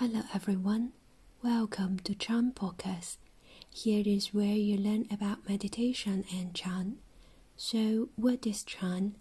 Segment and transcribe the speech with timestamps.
[0.00, 0.92] Hello everyone,
[1.42, 3.18] welcome to Chan Podcast.
[3.68, 6.96] Here is where you learn about meditation and Chan.
[7.54, 9.16] So, what is Chan?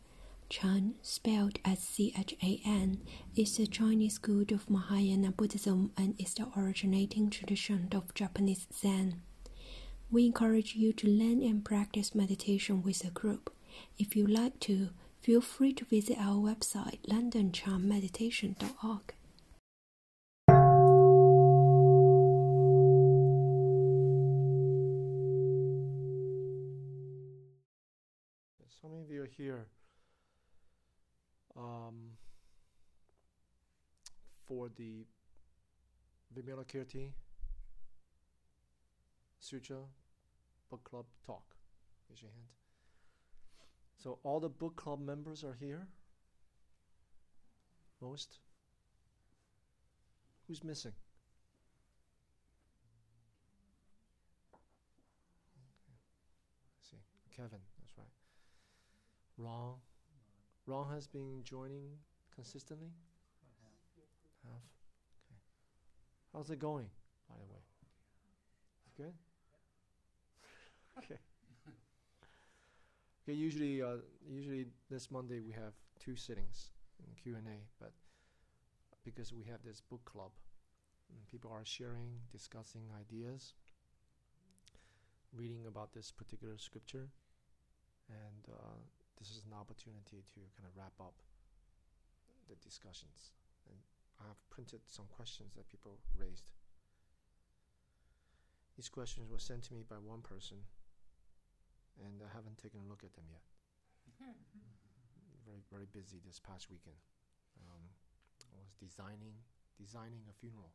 [0.48, 3.02] Chan, spelled as C H A N,
[3.36, 9.22] is the Chinese school of Mahayana Buddhism and is the originating tradition of Japanese Zen.
[10.10, 13.52] We encourage you to learn and practice meditation with a group.
[13.98, 19.14] If you like to, feel free to visit our website londonchanmeditation.org.
[28.82, 29.68] So many of you are here
[31.56, 32.12] um,
[34.46, 35.06] for the
[36.36, 37.12] Vimalakirti
[39.40, 39.78] Sutra
[40.70, 41.56] Book Club talk.
[42.10, 42.48] Raise your hand.
[43.98, 45.88] So all the book club members are here?
[48.02, 48.40] Most?
[50.48, 50.94] Who's missing?
[54.54, 54.60] Okay.
[56.82, 56.98] see.
[57.36, 57.60] Kevin,
[59.40, 59.76] Ron.
[60.68, 61.88] Ron has been joining
[62.36, 62.92] consistently?
[64.44, 64.52] Half.
[65.26, 65.40] Okay.
[66.34, 66.88] How's it going,
[67.30, 67.62] by the way?
[68.86, 69.14] It's good?
[70.98, 71.20] okay.
[73.24, 73.98] Okay, usually uh,
[74.30, 77.94] usually this Monday we have two sittings in Q&A, but
[79.06, 80.32] because we have this book club,
[81.32, 83.54] people are sharing, discussing ideas,
[85.34, 87.08] reading about this particular scripture,
[88.10, 88.80] and uh,
[89.20, 91.20] this is an opportunity to kind of wrap up
[92.48, 93.36] the discussions.
[93.68, 93.78] And
[94.20, 96.52] I have printed some questions that people raised.
[98.80, 100.64] These questions were sent to me by one person,
[102.00, 103.44] and I haven't taken a look at them yet.
[105.44, 107.04] very, very busy this past weekend.
[107.60, 107.84] Um,
[108.56, 109.36] I was designing
[109.80, 110.72] designing a funeral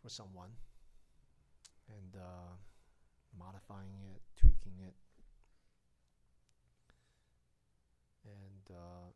[0.00, 0.50] for someone,
[1.88, 2.56] and uh,
[3.36, 4.94] modifying it, tweaking it,
[8.72, 9.10] uh,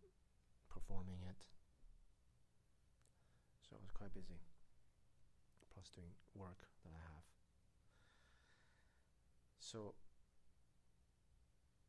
[0.68, 1.46] performing it.
[3.68, 4.40] So I was quite busy,
[5.72, 7.24] plus doing work that I have.
[9.58, 9.94] So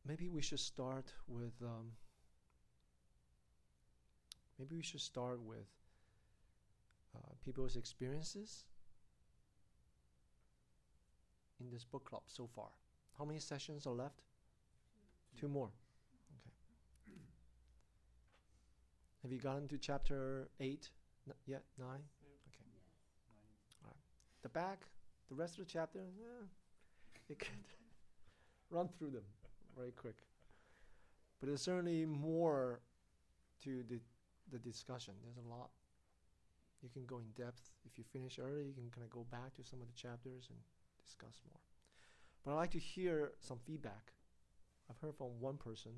[0.06, 1.53] maybe we should start with.
[1.62, 1.92] Um,
[4.58, 5.68] maybe we should start with
[7.16, 8.66] uh, people's experiences
[11.59, 12.70] in this book club so far.
[13.18, 14.22] How many sessions are left?
[15.40, 15.72] Two more.
[16.38, 16.52] Okay.
[19.25, 20.91] Have you gotten to chapter eight
[21.28, 21.63] N- yet?
[21.80, 22.03] Nine?
[22.47, 22.69] Okay.
[23.81, 23.96] All right.
[24.44, 24.81] The back,
[25.30, 26.46] the rest of the chapter, yeah,
[27.28, 27.47] you could
[28.69, 29.24] run through them
[29.75, 30.18] very quick.
[31.40, 32.81] But there's certainly more
[33.64, 34.00] to the
[34.52, 35.16] the discussion.
[35.24, 35.72] There's a lot.
[36.84, 37.72] You can go in depth.
[37.84, 40.50] If you finish early, you can kind of go back to some of the chapters
[40.52, 40.59] and
[41.03, 41.62] discuss more.
[42.44, 44.14] But I'd like to hear some feedback.
[44.88, 45.94] I've heard from one person,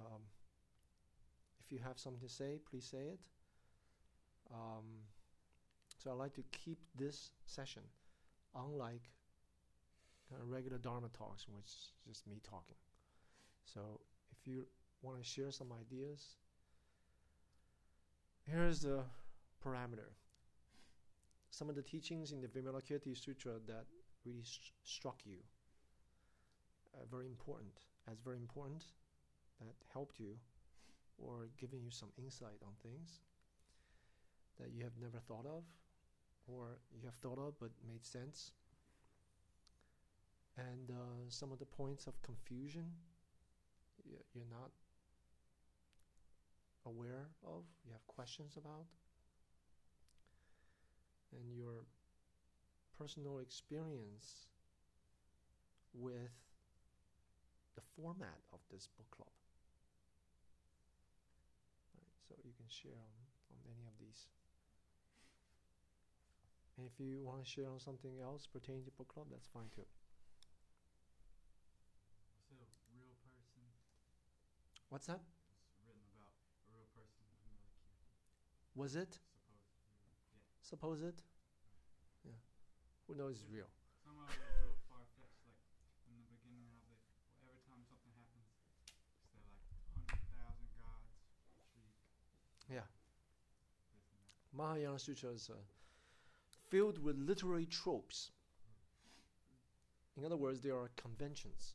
[0.00, 0.22] um,
[1.64, 3.20] if you have something to say, please say it.
[4.52, 4.84] Um,
[5.98, 7.82] so I'd like to keep this session
[8.54, 9.02] unlike
[10.28, 12.76] kind of regular Dharma talks, which is just me talking.
[13.64, 14.00] So
[14.32, 14.66] if you
[15.02, 16.36] want to share some ideas,
[18.50, 19.04] here's the
[19.64, 20.10] parameter.
[21.50, 23.84] Some of the teachings in the Vimalakirti Sutra that
[24.24, 25.38] really st- struck you,
[26.94, 27.72] uh, very important,
[28.10, 28.84] as very important,
[29.66, 30.36] that helped you,
[31.18, 33.20] or giving you some insight on things
[34.60, 35.64] that you have never thought of,
[36.46, 38.52] or you have thought of but made sense.
[40.56, 42.84] And uh, some of the points of confusion
[44.34, 44.70] you're not
[46.86, 48.86] aware of, you have questions about,
[51.32, 51.84] and your
[52.98, 54.46] personal experience
[55.94, 56.32] with
[57.74, 59.41] the format of this book club.
[62.36, 63.14] So you can share on,
[63.52, 64.26] on any of these.
[66.78, 69.68] And if you want to share on something else pertaining to book club, that's fine
[69.74, 69.84] too.
[72.48, 72.56] So,
[72.96, 73.62] real person
[74.88, 75.20] What's that?
[75.20, 77.22] was written about a real person
[78.74, 79.18] Was it?
[79.20, 80.40] supposedly.
[80.64, 81.22] Suppose it?
[82.24, 82.40] Yeah.
[83.06, 83.68] Who knows is real?
[84.02, 85.60] Some of it is real far fetched, like
[86.08, 86.98] in the beginning of it,
[87.44, 88.48] every time something happens,
[89.30, 89.62] they're like
[89.94, 91.12] hundred thousand gods
[91.70, 91.94] shriek.
[92.68, 92.88] Yeah.
[93.92, 94.41] This and that.
[94.56, 95.58] Mahayana sutras is uh,
[96.68, 98.30] filled with literary tropes.
[100.16, 101.74] In other words, there are conventions,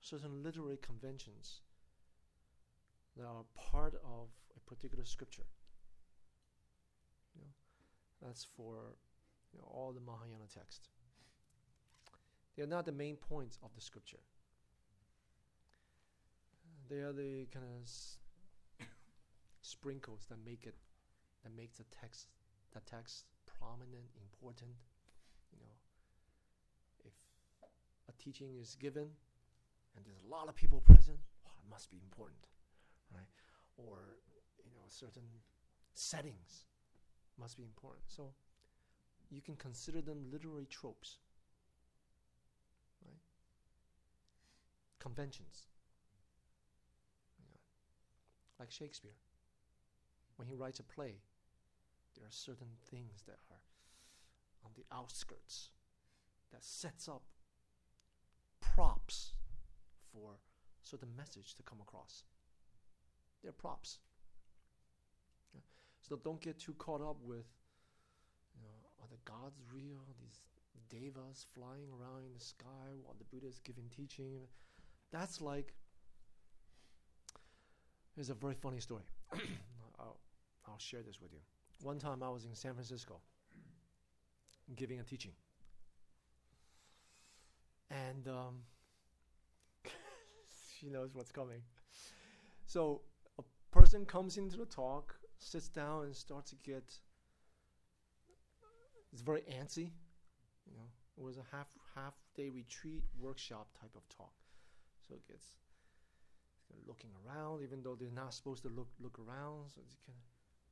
[0.00, 1.60] certain literary conventions
[3.16, 5.46] that are part of a particular scripture.
[7.36, 8.96] You know, that's for
[9.52, 10.88] you know, all the Mahayana text.
[12.56, 14.20] They are not the main points of the scripture.
[16.88, 18.86] They are the kind of
[19.62, 20.74] sprinkles that make it,
[21.42, 22.28] that makes the text,
[22.72, 24.70] the text prominent, important.
[25.52, 25.74] You know,
[27.04, 27.12] if
[28.08, 29.08] a teaching is given
[29.96, 32.46] and there's a lot of people present, it must be important,
[33.12, 33.28] right?
[33.76, 34.18] Or
[34.64, 35.28] you know, certain
[35.94, 36.66] settings
[37.38, 38.04] must be important.
[38.08, 38.32] So
[39.30, 41.18] you can consider them literary tropes,
[43.04, 43.18] right?
[44.98, 45.66] Conventions.
[47.38, 47.60] You know,
[48.60, 49.16] like Shakespeare.
[50.36, 51.16] When he writes a play,
[52.16, 53.62] there are certain things that are
[54.64, 55.70] on the outskirts
[56.52, 57.22] that sets up
[58.60, 59.32] props
[60.12, 60.36] for
[60.82, 62.24] certain message to come across.
[63.42, 63.98] They're props.
[65.54, 65.60] Yeah.
[66.00, 67.46] So don't get too caught up with,
[68.54, 70.04] you know, are the gods real?
[70.20, 70.40] These
[70.90, 74.42] devas flying around in the sky while the Buddha is giving teaching.
[75.10, 75.74] That's like.
[78.14, 79.04] Here's a very funny story.
[79.98, 80.18] I'll,
[80.68, 81.38] I'll share this with you.
[81.82, 83.20] One time I was in San Francisco
[84.76, 85.32] giving a teaching.
[87.90, 88.54] And um,
[90.78, 91.60] she knows what's coming.
[92.66, 93.02] So
[93.38, 96.84] a person comes into the talk, sits down, and starts to get.
[99.12, 99.90] It's very antsy,
[100.66, 100.88] you know.
[101.18, 104.32] It was a half half day retreat workshop type of talk,
[105.06, 105.44] so it gets
[106.86, 110.24] looking around, even though they're not supposed to look look around, so it's kind of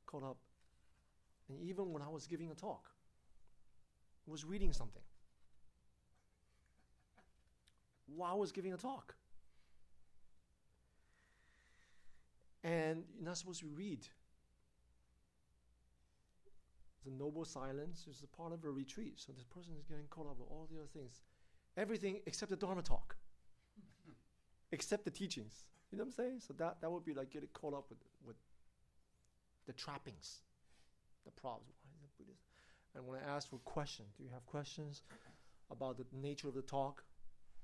[0.07, 0.37] caught up.
[1.51, 2.89] And even when I was giving a talk,
[4.27, 5.01] was reading something
[8.15, 9.15] while I was giving a talk.
[12.63, 14.07] And you're not supposed to read.
[17.03, 18.05] The noble silence.
[18.09, 19.13] is a part of a retreat.
[19.15, 21.21] So this person is getting caught up with all the other things.
[21.75, 23.15] Everything except the Dharma talk.
[24.71, 25.65] except the teachings.
[25.91, 26.39] You know what I'm saying?
[26.47, 28.35] So that, that would be like getting caught up with, with
[29.65, 30.41] the trappings,
[31.25, 31.75] the problems.
[31.83, 32.43] Why is it Buddhist?
[32.95, 35.01] And when I asked for questions, do you have questions
[35.69, 37.03] about the nature of the talk?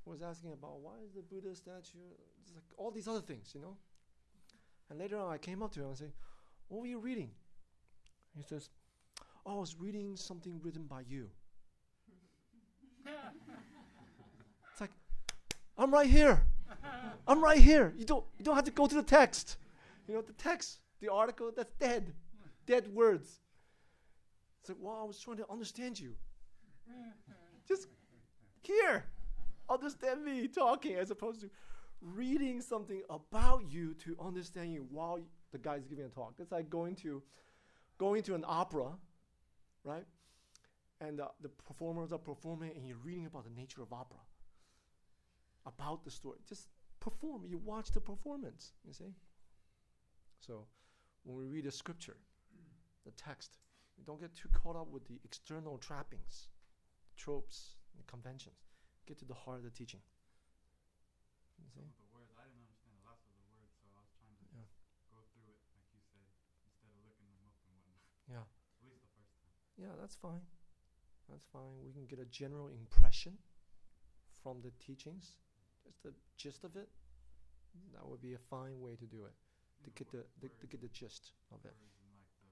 [0.05, 1.99] I was asking about why is the Buddha statue,
[2.41, 3.75] it's like all these other things, you know?
[4.89, 6.13] And later on, I came up to him and said,
[6.69, 7.29] What were you reading?
[8.35, 8.69] He says,
[9.45, 11.29] Oh, I was reading something written by you.
[14.71, 14.91] it's like,
[15.77, 16.41] I'm right here.
[17.27, 17.93] I'm right here.
[17.97, 19.57] You don't, you don't have to go to the text.
[20.07, 22.13] You know, the text, the article, that's dead.
[22.65, 23.39] Dead words.
[24.67, 26.13] It's like, well, I was trying to understand you.
[27.65, 27.87] Just
[28.61, 29.05] here.
[29.69, 31.49] Understand me talking as opposed to
[32.01, 35.19] reading something about you to understand you while
[35.53, 36.33] the guy's giving a talk.
[36.37, 37.23] That's like going to
[37.97, 38.89] going to an opera,
[39.85, 40.03] right?
[40.99, 44.19] And uh, the performers are performing, and you're reading about the nature of opera,
[45.65, 46.39] about the story.
[46.47, 46.67] Just
[46.99, 47.43] perform.
[47.47, 48.73] You watch the performance.
[48.85, 49.13] You see.
[50.41, 50.65] So,
[51.23, 52.17] when we read the scripture,
[53.05, 53.57] the text,
[53.97, 56.47] we don't get too caught up with the external trappings,
[57.17, 58.69] tropes, and conventions.
[59.07, 60.01] Get to the heart of the teaching.
[61.57, 61.87] You see?
[61.97, 64.67] The words I didn't understand lots of the words, so I was trying to Yeah.
[65.09, 66.29] go through it, like you said,
[66.69, 68.03] instead of looking them up and whatnot.
[68.29, 68.45] Yeah.
[68.45, 69.49] At least the first time.
[69.81, 70.45] Yeah, that's fine.
[71.29, 71.81] That's fine.
[71.83, 73.37] We can get a general impression
[74.43, 75.37] from the teachings,
[75.83, 76.89] just the gist of it.
[77.93, 79.33] That would be a fine way to do it.
[79.83, 81.75] To get the, the to get the gist of it.
[81.77, 82.49] words and like the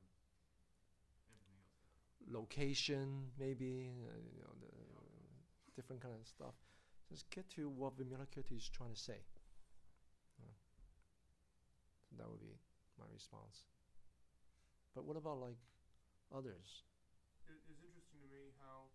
[1.27, 2.14] everything else.
[2.29, 4.67] Location, maybe, uh, you know, the
[5.75, 6.55] different kind of stuff.
[7.09, 9.21] Just get to what Vimalakirti is trying to say.
[10.37, 10.43] So
[12.17, 12.57] that would be
[12.97, 13.63] my response.
[14.95, 15.59] But what about like
[16.33, 16.83] others?
[17.45, 18.89] it is interesting to me how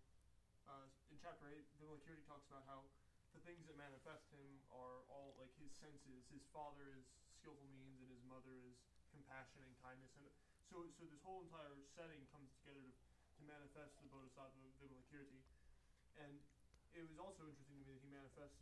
[0.67, 2.83] uh, in chapter 8 Vimalakirti talks about how
[3.31, 7.07] the things that manifest him are all like his senses his father is
[7.39, 8.75] skillful means and his mother is
[9.07, 10.27] compassion and kindness and
[10.67, 13.00] so so this whole entire setting comes together to,
[13.41, 15.41] to manifest the bodhisattva Vimalakirti
[16.21, 16.37] and
[16.93, 18.61] it was also interesting to me that he manifests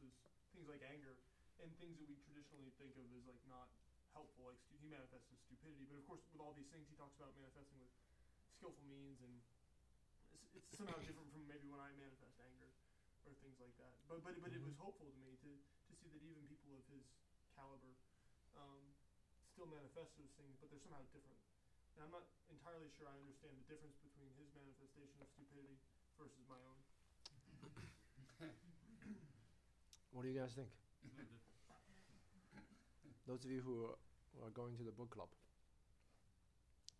[0.55, 1.19] things like anger
[1.59, 3.67] and things that we traditionally think of as like not
[4.15, 6.95] helpful like stu- he manifests as stupidity but of course with all these things he
[6.95, 7.91] talks about manifesting with
[8.55, 9.43] skillful means and
[10.31, 12.71] it's, it's somehow different from maybe when I manifest anger
[13.27, 13.99] or things like that.
[14.07, 15.49] But but but it was hopeful to me to
[15.87, 17.03] to see that even people of his
[17.53, 17.93] caliber
[18.55, 18.79] um,
[19.51, 21.37] still manifest those things, but they're somehow different.
[21.93, 24.08] And I'm not entirely sure I understand the difference between his
[24.59, 25.79] manifestation of stupidity
[26.19, 26.79] versus my own.
[30.11, 30.67] What do you guys think?
[31.03, 31.47] There's no difference.
[33.27, 33.87] Those of you who
[34.43, 35.29] are going to the book club.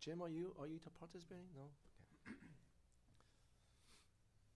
[0.00, 1.50] Jim, are you are you t- participating?
[1.52, 1.68] No.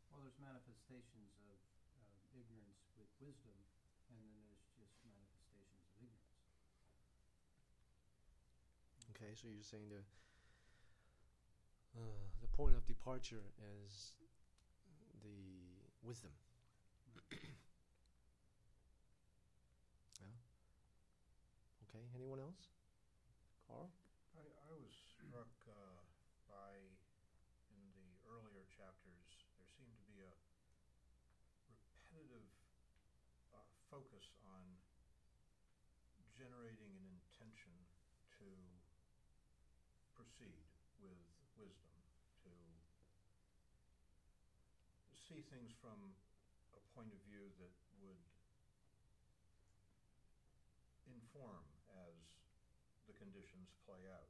[0.09, 1.59] Well, there's manifestations of
[1.99, 3.59] uh, ignorance with wisdom,
[4.15, 6.39] and then there's just manifestations of ignorance.
[9.11, 10.07] Okay, so you're saying the
[11.95, 12.01] uh,
[12.41, 14.17] the point of departure is
[15.23, 16.33] the wisdom.
[20.21, 20.35] yeah.
[21.89, 22.05] Okay.
[22.15, 22.69] Anyone else?
[23.67, 23.91] Carl.
[24.37, 26.03] I, I was struck uh,
[26.51, 26.75] by,
[27.73, 29.25] in the earlier chapters,
[29.57, 30.35] there seemed to be a
[31.71, 32.45] repetitive
[33.55, 34.67] uh, focus on
[36.35, 37.73] generating an intention
[38.43, 38.51] to
[40.13, 40.67] proceed
[40.99, 41.23] with
[41.55, 41.95] wisdom,
[42.43, 42.51] to
[45.25, 45.97] see things from
[46.77, 47.73] a point of view that
[48.05, 48.21] would
[51.09, 51.65] inform
[51.97, 52.13] as
[53.09, 54.29] the conditions play out.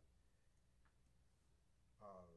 [1.98, 2.30] Uh,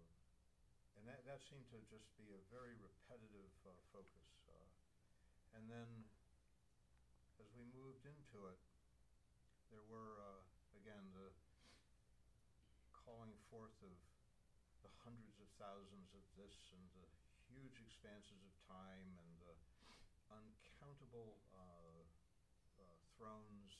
[0.97, 4.25] and that, that seemed to just be a very repetitive uh, focus.
[4.49, 4.65] Uh,
[5.53, 5.85] and then
[7.37, 8.57] as we moved into it,
[9.69, 10.41] there were, uh,
[10.81, 11.29] again, the
[13.05, 13.93] calling forth of
[14.81, 16.57] the hundreds of thousands of this
[17.97, 19.57] expanses of time and the
[20.29, 22.05] uncountable uh,
[22.77, 23.73] uh, thrones.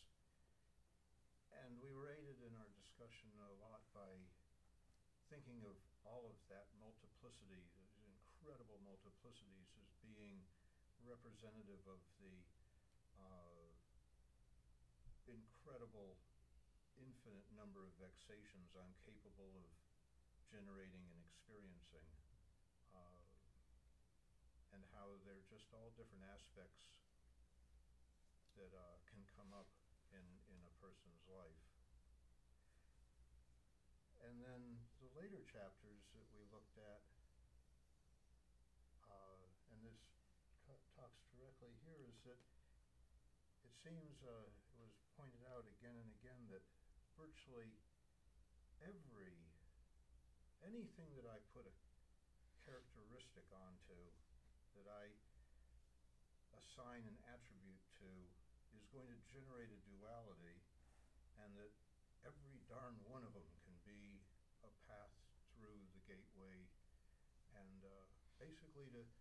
[1.54, 4.10] And we were aided in our discussion a lot by
[5.30, 10.42] thinking of all of that multiplicity, those incredible multiplicities, as being
[11.06, 12.42] representative of the
[13.22, 13.70] uh,
[15.30, 16.18] incredible,
[16.98, 19.70] infinite number of vexations I'm capable of
[20.50, 22.17] generating and experiencing,
[25.08, 26.84] how they're just all different aspects
[28.60, 29.72] that uh, can come up
[30.12, 31.64] in, in a person's life.
[34.28, 37.00] And then the later chapters that we looked at,
[39.08, 39.40] uh,
[39.72, 39.96] and this
[40.92, 42.40] talks directly here, is that
[43.64, 46.68] it seems uh, it was pointed out again and again that
[47.16, 47.80] virtually
[48.84, 49.56] every
[50.68, 51.76] anything that I put a
[52.68, 53.87] characteristic onto,
[54.88, 55.12] that I
[56.56, 58.08] assign an attribute to,
[58.72, 60.64] is going to generate a duality,
[61.44, 61.76] and that
[62.24, 64.24] every darn one of them can be
[64.64, 65.12] a path
[65.52, 66.64] through the gateway,
[67.52, 68.08] and uh,
[68.40, 69.12] basically to it,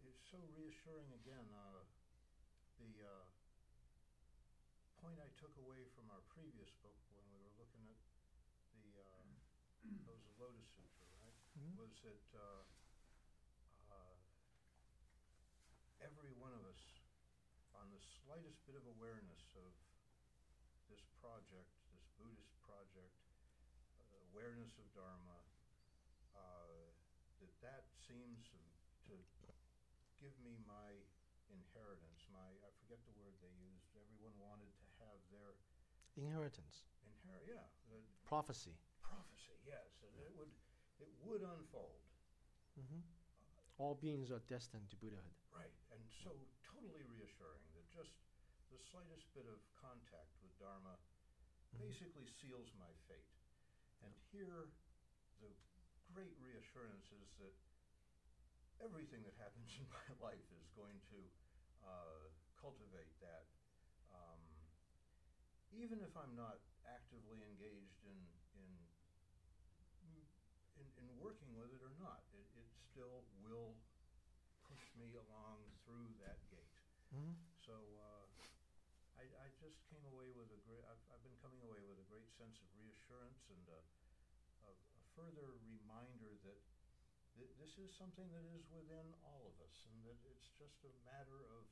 [0.00, 1.44] it's so reassuring again.
[1.52, 1.84] Uh,
[2.80, 3.28] the uh,
[4.96, 8.00] point I took away from our previous book when we were looking at
[8.72, 9.28] the uh,
[10.08, 11.76] those Lotus Sutra, right, Mhm.
[11.76, 12.62] was that uh,
[13.92, 14.16] uh,
[16.02, 16.80] every one of us
[17.74, 18.00] on the
[18.32, 19.68] slightest bit of awareness of
[20.88, 23.12] this project, this Buddhist project,
[23.92, 25.36] uh, awareness of Dharma,
[26.32, 26.72] uh,
[27.44, 28.40] that that seems
[29.04, 29.12] to,
[30.16, 30.96] give me my
[31.52, 35.52] inheritance, my, I forget the word they used, everyone wanted to have their
[36.16, 36.88] Inheritance.
[37.04, 38.72] inherit, yeah, the Prophecy.
[39.04, 40.48] prophecy, yes, and it would,
[41.04, 42.00] it would unfold.
[42.80, 43.04] hmm
[43.76, 45.36] All beings are destined to Buddhahood.
[45.52, 46.32] Right, and so
[46.64, 47.60] totally reassuring
[47.92, 48.12] just
[48.70, 50.96] the slightest bit of contact with Dharma
[51.72, 51.78] Mhm.
[51.78, 53.28] basically seals my fate.
[54.02, 54.68] And here,
[55.40, 55.52] the
[56.12, 57.54] great reassurance is that
[58.80, 61.30] everything that happens in my life is going to
[61.82, 63.46] uh, cultivate that.
[64.10, 64.40] Um,
[65.70, 68.18] even if I'm not actively engaged in,
[68.54, 68.70] in,
[70.76, 73.76] in, in working with it or not, it, it still will
[74.68, 76.76] push me along through that gate.
[77.10, 77.32] hmm
[77.72, 78.28] So uh,
[79.16, 80.84] I, I just came away with a great.
[80.84, 83.80] I've, I've been coming away with a great sense of reassurance and a,
[84.68, 86.60] a, a further reminder that
[87.32, 90.92] th- this is something that is within all of us, and that it's just a
[91.00, 91.64] matter of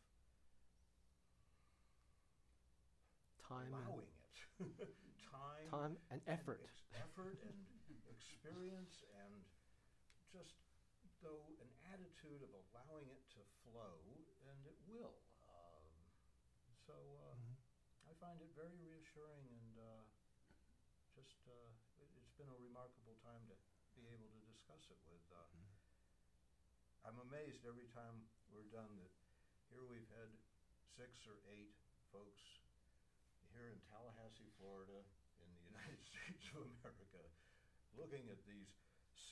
[3.49, 4.37] Time and, allowing it,
[5.30, 6.61] time, time and and effort.
[6.62, 7.69] ex- effort and
[8.09, 9.45] experience, and
[10.33, 10.57] just
[11.21, 15.21] though an attitude of allowing it to flow, and it will.
[15.45, 15.85] Um,
[16.87, 17.19] so.
[17.21, 17.57] Uh, Mhm.
[18.07, 20.05] I find it very reassuring and uh,
[21.17, 21.73] just uh,
[22.05, 23.57] it, it's been a remarkable time to
[23.97, 25.25] be able to discuss it with.
[25.33, 25.49] Uh,
[27.09, 29.12] I'm amazed every time we're done that
[29.73, 30.29] here we've had
[31.00, 31.73] six or eight
[32.12, 32.45] folks
[33.57, 35.00] here in Tallahassee, Florida,
[35.41, 37.25] in the United States of America,
[37.97, 38.69] looking at these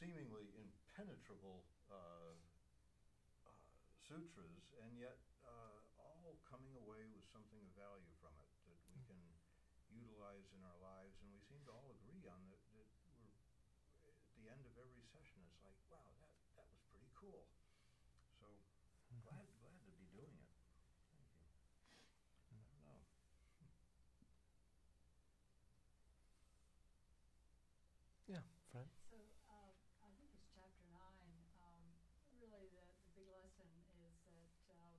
[0.00, 1.60] seemingly impenetrable
[1.92, 2.32] uh,
[3.44, 3.60] uh,
[4.08, 8.94] sutras, and yet uh, all coming away with something of value from it that we
[9.10, 9.18] can
[9.90, 13.28] utilize in our lives, and we seem to all agree on that, that we're,
[14.08, 17.44] at the end of every session, it's like, wow, that, that was pretty cool.
[18.40, 18.46] So,
[19.22, 20.52] glad, glad to be doing it.
[21.12, 21.46] Thank you.
[22.52, 23.00] I don't know.
[28.28, 28.84] Yeah, Fran.
[29.08, 29.16] So,
[29.48, 29.72] uh,
[30.04, 31.32] I think it's chapter nine,
[31.64, 31.80] um,
[32.36, 33.68] really the, the big lesson
[34.04, 34.92] is that, um,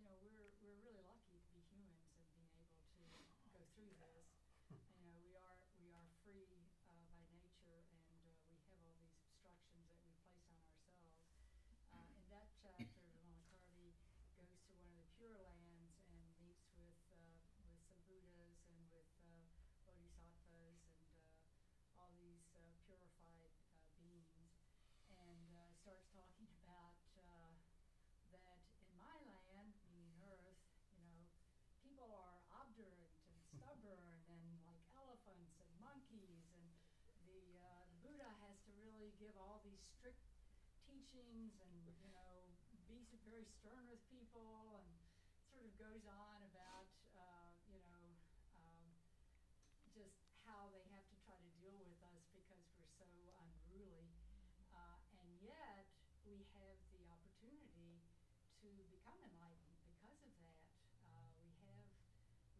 [0.00, 3.04] you know, we're, we're really lucky to be humans and being able to
[3.52, 4.24] go through this.
[4.96, 6.48] You know, we are, we are free,
[6.88, 11.20] uh, by nature and, uh, we have all these obstructions that we place on ourselves.
[11.92, 13.92] Uh, in that chapter, Vimalakirti
[14.40, 17.36] goes to one of the Pure Lands and meets with, uh,
[17.68, 19.44] with some Buddhas and with, uh,
[19.84, 24.56] Bodhisattvas and, uh, all these uh, purified uh, beings
[25.10, 27.52] and uh, starts talking about uh,
[28.32, 30.56] that in my land, meaning Earth,
[30.96, 31.28] you know,
[31.84, 36.66] people are obdurate and stubborn and like elephants and monkeys and
[37.28, 40.24] the, uh, the Buddha has to really give all these strict
[40.88, 42.50] teachings and you know
[42.88, 44.90] be very stern with people and
[45.52, 48.02] sort of goes on about uh, you know
[48.56, 48.86] um,
[49.92, 53.06] just how they have to try to deal with us because we're so
[53.44, 54.10] unruly.
[54.74, 55.86] Uh, and yet,
[56.26, 58.02] we have the opportunity
[58.62, 60.58] to become enlightened because of that.
[60.96, 61.86] Uh, we have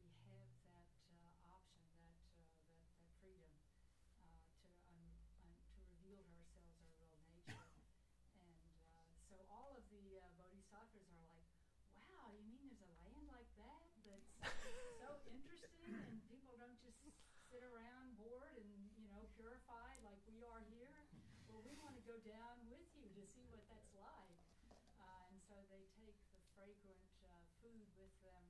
[0.04, 2.44] we have that uh, option, that, uh,
[2.78, 3.54] that that freedom
[4.22, 5.02] uh, to un,
[5.40, 7.62] un, to reveal to ourselves our real nature.
[8.34, 8.60] and
[8.94, 10.20] uh, so all of the
[10.72, 11.46] uh, are like,
[11.98, 14.30] "Wow, you mean there's a land like that that's
[15.02, 16.98] so interesting, and people don't just
[17.50, 21.10] sit around bored and you know purified like we are here.
[21.50, 24.38] Well, we want to go down with you to see what that's like.
[24.94, 28.44] Uh, and so they take the fragrant uh, food with them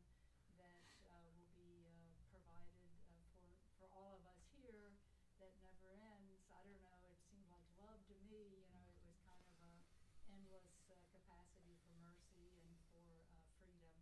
[0.60, 0.76] that
[1.08, 3.48] uh, will be uh, provided uh, for
[3.80, 4.92] for all of us here.
[5.40, 6.44] That never ends.
[6.52, 7.00] I don't know.
[7.08, 8.60] It seemed like love to me.
[8.60, 9.72] You know, it was kind of a
[10.28, 13.96] endless uh, capacity for mercy and for uh, freedom.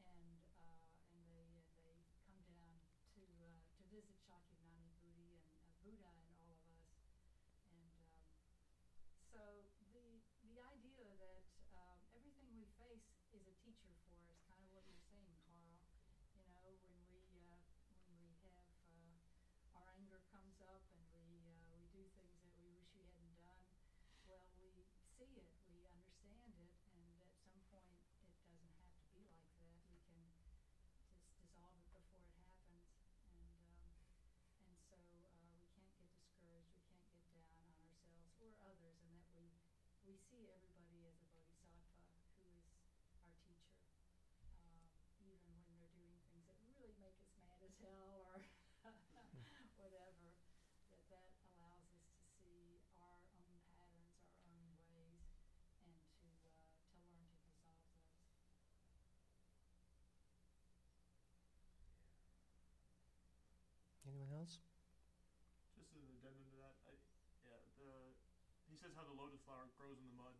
[0.00, 2.80] And uh, and they uh, they come down
[3.18, 6.88] to uh, to visit Shakyamuni Buddha and uh, Buddha and all of us.
[7.68, 8.24] And um,
[9.30, 11.44] so the the idea that
[11.76, 15.78] um, everything we face is a teacher for us, kind of what you're saying, Carl.
[16.34, 17.62] You know, when we uh,
[18.08, 19.18] when we have uh,
[19.76, 23.38] our anger comes up and we uh, we do things that we wish we hadn't
[23.38, 23.62] done.
[24.26, 24.86] Well, we
[25.20, 28.08] see it, we understand it, and at some point it
[28.48, 29.76] doesn't have to be like that.
[29.84, 30.56] We can just
[31.44, 32.88] dissolve it before it happens,
[33.28, 33.84] and um,
[34.64, 36.72] and so uh, we can't get discouraged.
[36.72, 37.20] We can't get
[37.52, 39.52] down on ourselves or others, and that we
[40.08, 43.60] we see everybody as a bodhisattva who is our teacher,
[44.64, 44.88] um,
[45.20, 48.40] even when they're doing things that really make us mad as hell or
[49.76, 50.32] whatever.
[50.88, 55.22] That that allows us to see our own patterns, our own ways,
[55.78, 56.58] and to uh,
[56.90, 58.18] to learn to dissolve those.
[64.20, 64.60] Anyone else?
[65.80, 66.92] Just as an addendum to that, I,
[67.48, 68.12] yeah, the
[68.68, 70.36] he says how the lotus flower grows in the mud,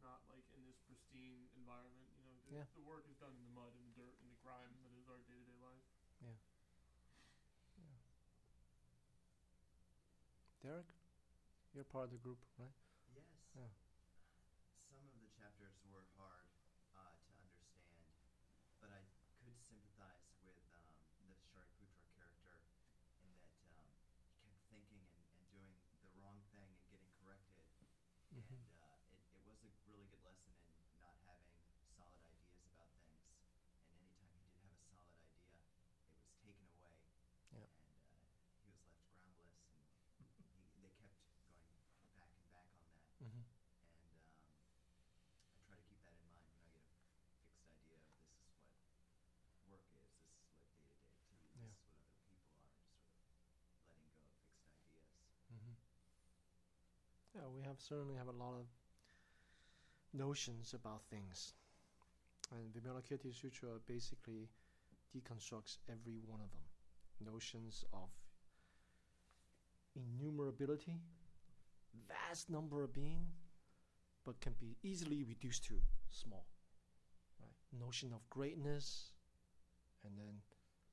[0.00, 2.08] not like in this pristine environment.
[2.16, 2.64] You know, the, Yeah.
[2.72, 5.04] the work is done in the mud and the dirt and the grime that is
[5.12, 5.84] our day to day life.
[6.24, 6.40] Yeah.
[10.64, 10.88] Derek?
[11.76, 12.72] You're part of the group, right?
[13.12, 13.28] Yes.
[13.54, 13.68] Yeah.
[14.88, 16.48] Some of the chapters were hard
[16.96, 18.08] uh, to understand,
[18.80, 19.04] but I
[19.44, 20.88] could sympathize with um,
[21.22, 22.58] the Shariputra character
[23.22, 23.86] in that um,
[24.42, 25.70] he kept thinking and, and doing
[26.02, 27.62] the wrong thing and getting corrected.
[28.34, 28.58] Mhm.
[28.58, 31.54] And uh, it, it was a really good lesson in not having
[31.94, 33.22] solid ideas about things.
[33.94, 35.62] And anytime he did have a solid idea,
[36.10, 36.98] it was taken away.
[37.54, 37.70] Yeah.
[38.66, 39.94] And uh, he was left groundless.
[40.20, 40.44] And he,
[40.82, 41.16] they kept
[41.50, 41.74] going
[42.14, 43.08] back and back on that.
[43.24, 43.42] Mm-hmm.
[43.42, 44.62] And um,
[45.50, 49.26] I try to keep that in mind when I get a fixed idea of this
[49.26, 51.72] is what work is, this is what day to day activity, Yeah.
[51.74, 52.68] this is what other people are,
[53.18, 55.08] just sort of letting go of fixed ideas.
[55.50, 55.74] Mm-hmm.
[57.34, 58.66] Yeah, we have certainly have a lot of
[60.12, 61.54] notions about things,
[62.52, 64.48] and Vimalakirti Sutra basically
[65.14, 67.32] deconstructs every one of them.
[67.32, 68.08] Notions of
[69.98, 70.98] innumerability,
[72.08, 73.26] vast number of being,
[74.24, 75.74] but can be easily reduced to
[76.10, 76.46] small.
[77.40, 77.80] Right?
[77.84, 79.12] Notion of greatness,
[80.04, 80.42] and then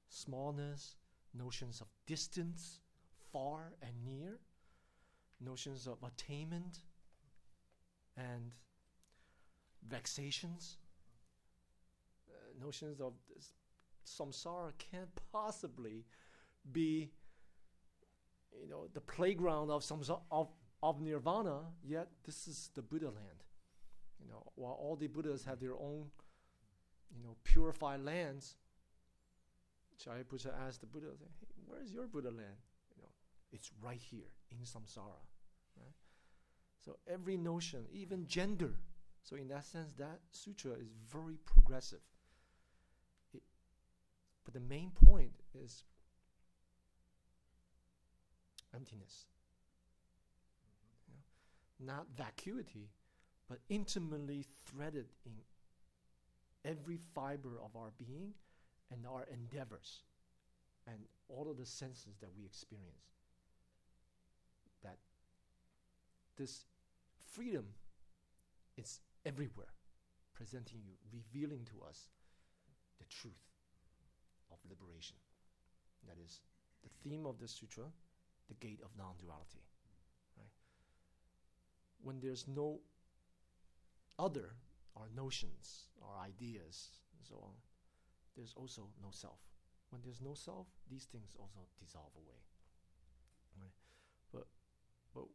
[0.09, 0.95] smallness.
[1.37, 2.79] Notions of distance,
[3.33, 4.39] far and near.
[5.39, 6.79] Notions of attainment
[8.17, 8.53] and
[9.87, 10.77] vexations.
[12.29, 13.51] Uh, notions of this
[14.05, 16.05] samsara can't possibly
[16.71, 17.11] be,
[18.61, 20.49] you know, the playground of some sort of,
[20.81, 23.43] of nirvana, yet this is the Buddha land.
[24.19, 26.05] You know, while all the Buddhas have their own,
[27.15, 28.55] you know, purified lands,
[30.03, 32.57] Shariputra asked the Buddha, hey, where's your Buddha land?
[33.51, 35.21] It's right here in samsara.
[35.77, 35.95] Right?
[36.83, 38.73] So every notion, even gender.
[39.23, 42.01] So in that sense, that sutra is very progressive.
[43.33, 43.41] It,
[44.43, 45.31] but the main point
[45.63, 45.83] is
[48.73, 49.25] emptiness.
[51.79, 52.89] Not vacuity,
[53.49, 55.33] but intimately threaded in
[56.63, 58.33] every fiber of our being
[58.91, 60.01] and our endeavors
[60.87, 60.97] and
[61.29, 63.09] all of the senses that we experience.
[64.83, 64.97] That
[66.37, 66.65] this
[67.33, 67.65] freedom
[68.77, 69.73] is everywhere,
[70.33, 72.09] presenting you, revealing to us
[72.99, 73.33] the truth
[74.51, 75.17] of liberation.
[76.07, 76.41] That is
[76.83, 77.85] the theme of the sutra,
[78.47, 79.63] the gate of non-duality.
[80.37, 80.51] Right?
[82.03, 82.79] When there's no
[84.19, 84.55] other,
[84.95, 87.53] our notions, our ideas, and so on,
[88.35, 89.39] there's also no self.
[89.89, 92.39] When there's no self, these things also dissolve away.
[93.59, 93.71] Right?
[94.31, 94.47] But
[95.13, 95.25] but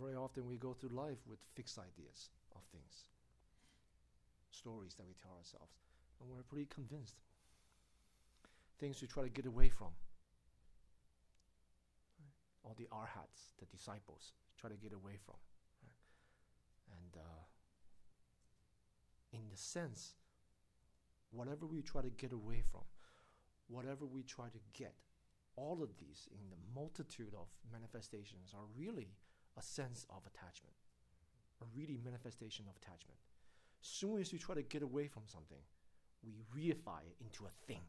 [0.00, 3.08] very often we go through life with fixed ideas of things,
[4.50, 5.72] stories that we tell ourselves,
[6.20, 7.16] and we're pretty convinced.
[8.78, 9.94] Things we try to get away from.
[12.18, 12.34] Right?
[12.64, 15.36] All the arhats, the disciples, try to get away from.
[15.82, 15.94] Right?
[16.98, 17.44] And uh,
[19.32, 20.14] in the sense,
[21.30, 22.82] whatever we try to get away from,
[23.68, 24.94] whatever we try to get,
[25.56, 29.08] all of these in the multitude of manifestations are really
[29.56, 30.74] a sense of attachment,
[31.62, 33.18] a really manifestation of attachment.
[33.80, 35.62] Soon as we try to get away from something,
[36.22, 37.82] we reify it into a thing.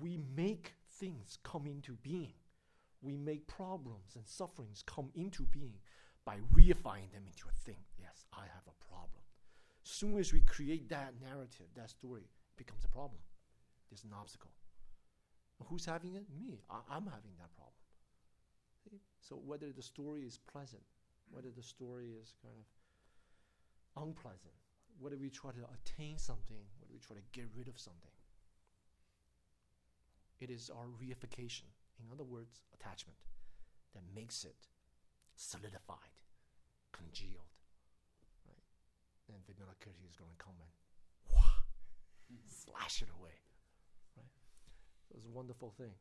[0.00, 2.34] We make things come into being.
[3.02, 5.80] We make problems and sufferings come into being
[6.24, 7.82] by reifying them into a thing.
[7.98, 9.22] Yes, I have a problem.
[9.82, 13.20] Soon as we create that narrative, that story becomes a problem.
[13.90, 14.52] There's an obstacle.
[15.66, 16.26] Who's having it?
[16.40, 16.62] Me.
[16.70, 17.81] I- am having that problem.
[19.22, 20.82] So whether the story is pleasant,
[21.30, 24.54] whether the story is kind of unpleasant,
[24.98, 28.10] whether we try to attain something, whether we try to get rid of something,
[30.40, 31.70] it is our reification.
[32.02, 33.16] In other words, attachment
[33.94, 34.56] that makes it
[35.36, 36.18] solidified,
[36.90, 37.46] congealed.
[38.44, 38.66] Right?
[39.32, 41.38] And Vimalakirti is going to come and
[42.66, 43.38] slash it away.
[44.16, 44.34] Right?
[45.08, 45.94] So it's a wonderful thing.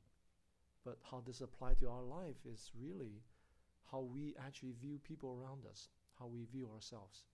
[0.83, 3.21] But how this applies to our life is really
[3.91, 5.89] how we actually view people around us,
[6.19, 7.25] how we view ourselves,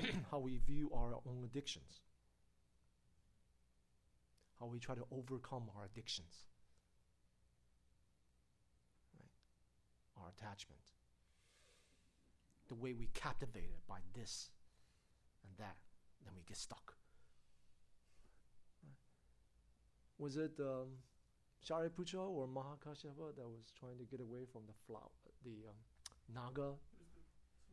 [0.00, 0.14] right?
[0.30, 2.00] how we view our own addictions,
[4.58, 6.46] how we try to overcome our addictions,
[9.18, 10.22] right?
[10.22, 10.82] our attachment,
[12.68, 14.50] the way we captivated by this
[15.46, 15.76] and that,
[16.24, 16.94] then we get stuck.
[20.22, 21.02] Was it um,
[21.70, 25.10] or Mahakashyapa that was trying to get away from the flower,
[25.44, 25.78] the um,
[26.32, 26.70] Naga,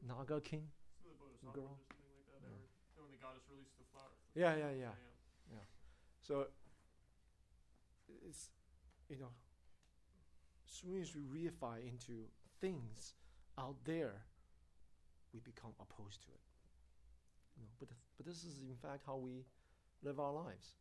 [0.07, 0.65] Naga king?
[1.05, 1.63] The Girl.
[1.63, 2.41] Like that.
[2.41, 2.49] Yeah.
[2.97, 4.11] Were, when the goddess released the flower.
[4.35, 4.95] Yeah, yeah, yeah.
[6.29, 6.45] So
[8.27, 8.49] it's
[9.09, 9.33] you know,
[10.67, 12.29] as soon as we reify into
[12.61, 13.15] things
[13.57, 14.21] out there,
[15.33, 16.45] we become opposed to it.
[17.57, 19.45] You know, but th- but this is in fact how we
[20.03, 20.77] live our lives.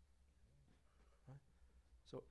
[1.26, 1.40] Right?
[2.10, 2.24] So,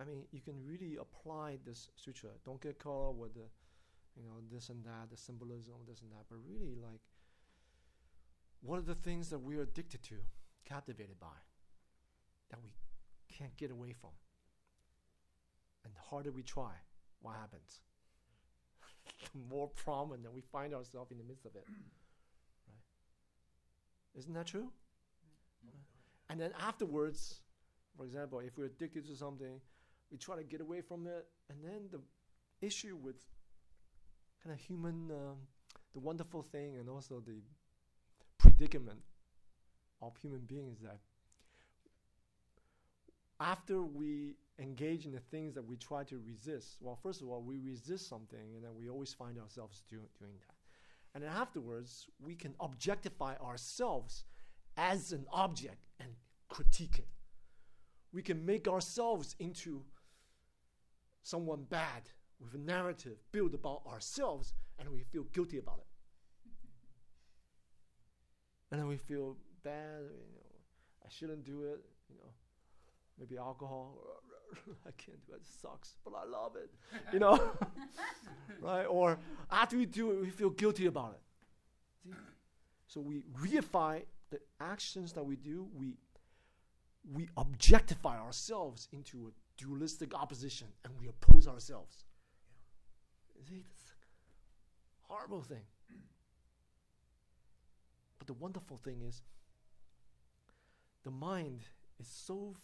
[0.00, 2.30] I mean, you can really apply this sutra.
[2.44, 3.46] Don't get caught up with the,
[4.16, 6.24] you know, this and that, the symbolism, this and that.
[6.28, 7.00] But really, like,
[8.60, 10.16] what are the things that we're addicted to,
[10.64, 11.36] captivated by?
[12.54, 12.70] that we
[13.28, 14.10] can't get away from.
[15.84, 16.72] And the harder we try,
[17.20, 17.80] what happens?
[19.32, 21.64] the more prominent we find ourselves in the midst of it.
[22.66, 24.18] Right?
[24.18, 24.68] Isn't that true?
[25.64, 25.74] Right.
[26.30, 27.40] And then afterwards,
[27.96, 29.60] for example, if we're addicted to something,
[30.10, 32.00] we try to get away from it, and then the
[32.66, 33.16] issue with
[34.42, 35.36] kind of human, um,
[35.92, 37.42] the wonderful thing, and also the
[38.38, 39.00] predicament
[40.02, 40.98] of human beings that
[43.40, 47.42] after we engage in the things that we try to resist, well, first of all,
[47.42, 50.54] we resist something and then we always find ourselves do, doing that.
[51.14, 54.24] And then afterwards, we can objectify ourselves
[54.76, 56.08] as an object and
[56.48, 57.08] critique it.
[58.12, 59.84] We can make ourselves into
[61.24, 62.08] someone bad
[62.40, 66.50] with a narrative built about ourselves and we feel guilty about it.
[68.70, 70.46] and then we feel bad, you know,
[71.04, 72.30] I shouldn't do it, you know
[73.18, 73.96] maybe alcohol.
[74.86, 75.36] I can't do it.
[75.36, 76.70] It sucks, but I love it.
[77.12, 77.52] You know,
[78.60, 78.84] right?
[78.84, 79.18] Or
[79.50, 81.20] after we do it, we feel guilty about it.
[82.04, 82.14] See?
[82.86, 85.66] So we reify the actions that we do.
[85.74, 85.94] We
[87.12, 92.04] we objectify ourselves into a dualistic opposition, and we oppose ourselves.
[93.46, 93.92] See, that's
[95.08, 95.62] a horrible thing.
[98.18, 99.22] But the wonderful thing is,
[101.02, 101.60] the mind
[102.00, 102.56] is so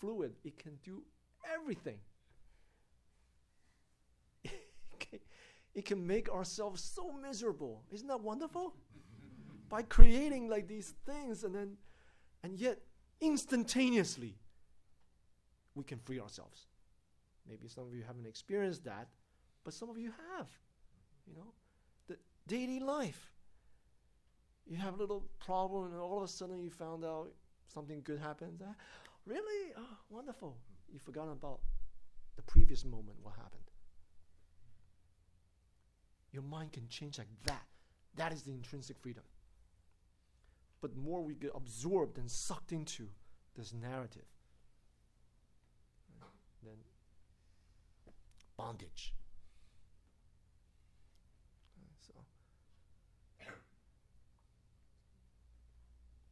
[0.00, 1.02] fluid, it can do
[1.54, 1.98] everything.
[5.74, 7.82] it can make ourselves so miserable.
[7.90, 8.74] Isn't that wonderful?
[9.68, 11.76] By creating like these things and then
[12.42, 12.78] and yet
[13.20, 14.38] instantaneously
[15.76, 16.66] we can free ourselves.
[17.48, 19.06] Maybe some of you haven't experienced that,
[19.62, 20.48] but some of you have.
[21.28, 21.52] You know,
[22.08, 22.16] the
[22.48, 23.32] daily life.
[24.66, 27.28] You have a little problem, and all of a sudden you found out
[27.72, 28.60] something good happens.
[28.66, 28.74] Ah,
[29.26, 29.72] really?
[29.76, 30.56] Oh, wonderful.
[30.92, 31.60] You've forgotten about
[32.34, 33.62] the previous moment, what happened.
[36.32, 37.62] Your mind can change like that.
[38.16, 39.22] That is the intrinsic freedom.
[40.80, 43.08] But more we get absorbed and sucked into
[43.56, 44.26] this narrative,
[46.62, 46.76] then
[48.56, 49.14] bondage.
[52.06, 52.14] So,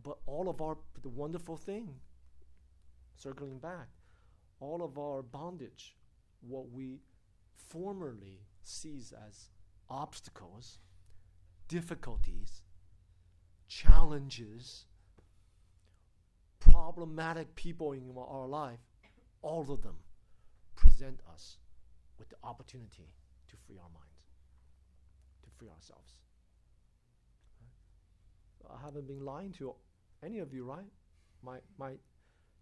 [0.02, 1.88] but all of our the wonderful thing,
[3.16, 3.88] circling back,
[4.60, 5.94] all of our bondage,
[6.40, 7.00] what we
[7.68, 9.50] formerly sees as
[9.90, 10.78] obstacles,
[11.68, 12.62] difficulties,
[13.68, 14.86] challenges,
[16.58, 18.80] problematic people in our life,
[19.42, 19.96] all of them
[20.74, 21.58] present us
[22.18, 23.08] with the opportunity
[23.48, 24.24] to free our minds,
[25.42, 26.14] to free ourselves.
[28.70, 29.74] I haven't been lying to
[30.22, 30.90] any of you, right?
[31.42, 31.94] My my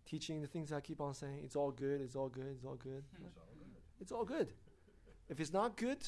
[0.04, 2.74] teaching the things I keep on saying, it's all good, it's all good, it's all
[2.74, 3.04] good.
[3.16, 3.26] Hmm.
[3.26, 3.78] It's all good.
[4.00, 4.48] It's all good.
[5.28, 6.06] If it's not good,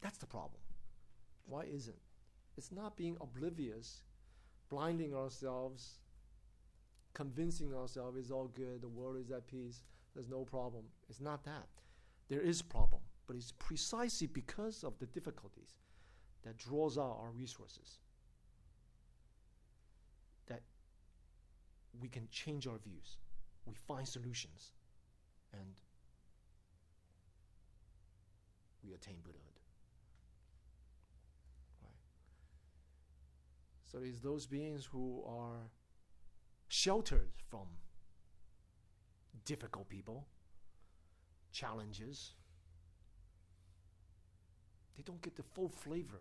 [0.00, 0.62] that's the problem.
[1.46, 1.96] Why isn't?
[2.56, 4.02] It's not being oblivious,
[4.70, 5.98] blinding ourselves,
[7.12, 9.82] convincing ourselves it's all good, the world is at peace,
[10.14, 10.84] there's no problem.
[11.08, 11.68] It's not that.
[12.28, 15.74] There is problem, but it's precisely because of the difficulties
[16.42, 17.98] that draws out our resources
[20.46, 20.62] that
[22.00, 23.16] we can change our views.
[23.66, 24.72] We find solutions
[25.52, 25.80] and
[28.84, 29.60] we attain Buddhahood.
[31.82, 31.92] Right.
[33.84, 35.70] So it's those beings who are
[36.68, 37.66] sheltered from
[39.44, 40.26] difficult people,
[41.54, 42.34] challenges.
[44.96, 46.20] They don't get the full flavor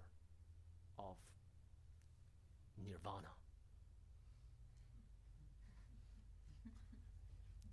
[0.97, 1.17] of
[2.85, 3.33] nirvana.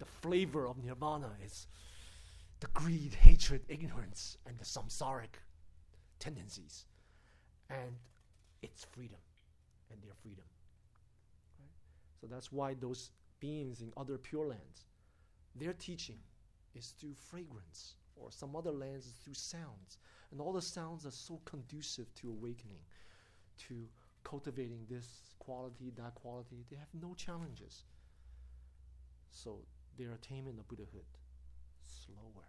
[0.01, 1.69] the flavor of nirvana is
[2.59, 5.39] the greed, hatred, ignorance, and the samsaric
[6.19, 6.87] tendencies.
[7.69, 7.95] And
[8.63, 9.21] it's freedom,
[9.91, 10.45] and their freedom.
[11.59, 11.71] Right?
[12.21, 14.87] So that's why those beings in other pure lands,
[15.55, 16.19] their teaching
[16.75, 19.99] is through fragrance, or some other lands is through sounds.
[20.31, 22.83] And all the sounds are so conducive to awakening,
[23.69, 23.89] to
[24.23, 26.65] cultivating this quality, that quality.
[26.71, 27.85] They have no challenges.
[29.31, 29.59] So
[29.97, 31.07] their attainment of Buddhahood
[31.83, 32.47] slower.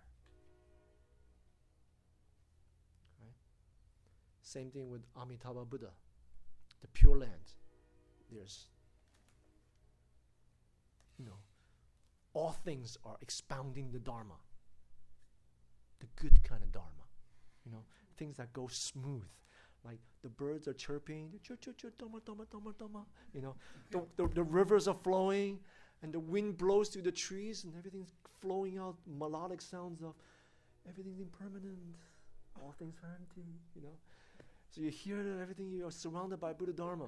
[4.51, 5.91] Same thing with Amitabha Buddha,
[6.81, 7.53] the Pure Land.
[8.29, 8.65] There's,
[11.17, 11.37] you know,
[12.33, 14.35] all things are expounding the Dharma,
[15.99, 16.89] the good kind of Dharma.
[17.65, 17.83] You know,
[18.17, 19.23] things that go smooth.
[19.83, 23.05] Like the birds are chirping, chirp, chirp, chirp, dharma, dharma, dharma, dharma.
[23.33, 23.55] You know,
[23.89, 25.59] the, the, the rivers are flowing,
[26.01, 30.13] and the wind blows through the trees and everything's flowing out melodic sounds of
[30.89, 31.77] everything's impermanent
[32.59, 33.95] all things are empty you know
[34.69, 37.05] so you hear that everything you're surrounded by buddha dharma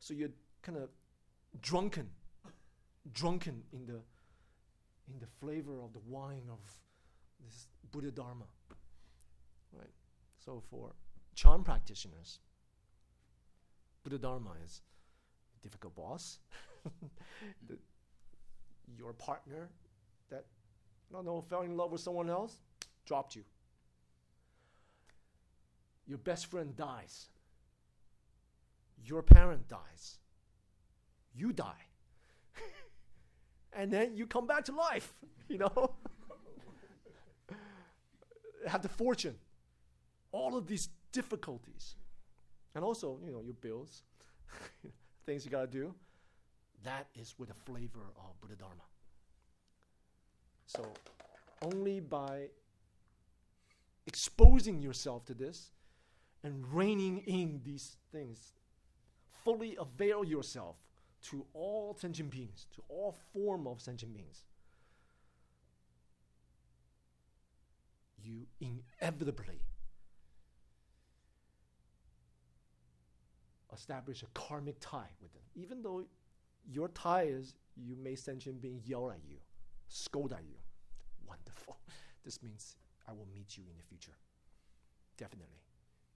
[0.00, 0.88] so you're kind of
[1.60, 2.08] drunken
[3.12, 4.00] drunken in the
[5.12, 6.58] in the flavor of the wine of
[7.44, 8.46] this buddha dharma
[9.72, 9.94] right
[10.44, 10.92] so for
[11.34, 12.38] chan practitioners
[14.02, 14.82] buddha dharma is
[15.58, 16.38] a difficult boss
[17.68, 17.76] the,
[18.96, 19.68] your partner
[20.30, 20.44] that
[21.16, 22.56] I don't fell in love with someone else
[23.06, 23.44] dropped you.
[26.06, 27.28] Your best friend dies.
[29.04, 30.18] Your parent dies.
[31.34, 31.86] You die.
[33.76, 35.12] and then you come back to life,
[35.48, 35.94] you know?
[38.66, 39.36] Have the fortune.
[40.32, 41.96] All of these difficulties.
[42.74, 44.02] And also, you know, your bills,
[45.26, 45.94] things you gotta do.
[46.82, 48.82] That is with the flavor of Buddha Dharma.
[50.66, 50.84] So
[51.62, 52.48] only by
[54.06, 55.70] exposing yourself to this
[56.42, 58.52] and reining in these things,
[59.44, 60.76] fully avail yourself
[61.24, 64.44] to all sentient beings, to all form of sentient beings.
[68.22, 69.60] You inevitably
[73.72, 75.42] establish a karmic tie with them.
[75.54, 76.04] Even though
[76.70, 79.36] your tie is you may sentient being yell at you,
[79.88, 80.56] scold at you.
[81.26, 81.78] Wonderful.
[82.24, 84.16] This means I will meet you in the future.
[85.18, 85.60] Definitely.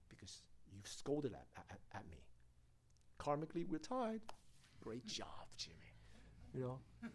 [0.09, 0.41] Because
[0.73, 2.17] you've scolded at, at, at me.
[3.19, 4.21] Karmically, we're tied.
[4.81, 5.75] Great job, Jimmy.
[6.53, 6.79] You know?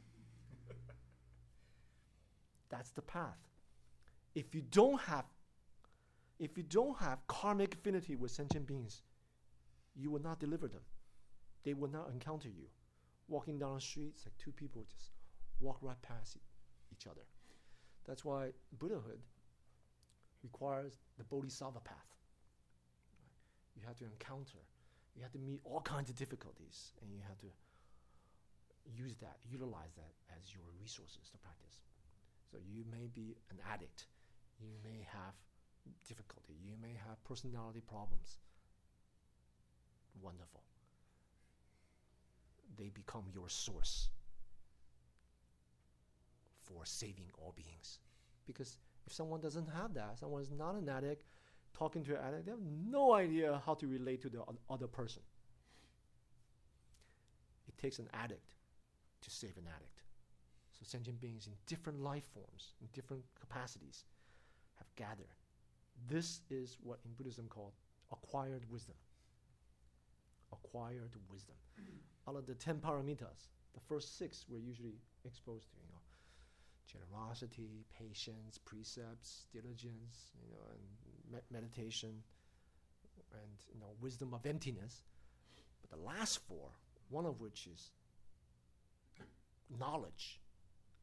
[2.69, 3.39] That's the path.
[4.35, 5.25] If you don't have
[6.41, 9.03] if you don't have karmic affinity with sentient beings,
[9.95, 10.81] you will not deliver them.
[11.63, 12.67] They will not encounter you.
[13.29, 15.11] Walking down the streets, like two people just
[15.61, 16.37] walk right past
[16.93, 17.23] each other.
[18.07, 19.21] That's why Buddhahood
[20.43, 21.97] requires the bodhisattva path.
[23.77, 24.59] You have to encounter,
[25.17, 27.47] you have to meet all kinds of difficulties, and you have to
[28.85, 31.81] use that, utilize that as your resources to practice.
[32.51, 34.07] So you may be an addict,
[34.61, 35.35] you may have
[36.07, 38.39] difficulty, you may have personality problems.
[40.23, 40.63] Wonderful.
[42.77, 44.09] They become your source
[46.63, 47.99] for saving all beings.
[48.47, 51.25] Because if someone doesn't have that, someone is not an addict,
[51.77, 55.23] talking to an addict, they have no idea how to relate to the other person.
[57.69, 58.55] It takes an addict
[59.23, 60.03] to save an addict.
[60.79, 64.05] So sentient beings in different life forms, in different capacities,
[64.79, 65.35] have gathered.
[66.09, 67.73] This is what in Buddhism called
[68.13, 68.97] acquired wisdom.
[70.53, 71.57] Acquired wisdom.
[72.29, 76.01] Out of the ten paramitas, the first six we're usually exposed to, you know,
[76.87, 80.83] generosity, patience, precepts, diligence, you know, and
[81.35, 82.23] me- meditation,
[83.33, 85.03] and you know, wisdom of emptiness.
[85.81, 86.71] But the last four,
[87.09, 87.91] one of which is
[89.79, 90.41] knowledge,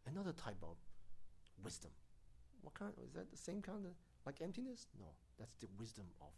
[0.08, 0.78] another type of
[1.64, 1.92] wisdom.
[2.62, 2.94] What kind?
[3.06, 3.94] Is that the same kind of
[4.26, 4.88] like emptiness?
[5.00, 5.08] No,
[5.40, 6.30] that's the wisdom of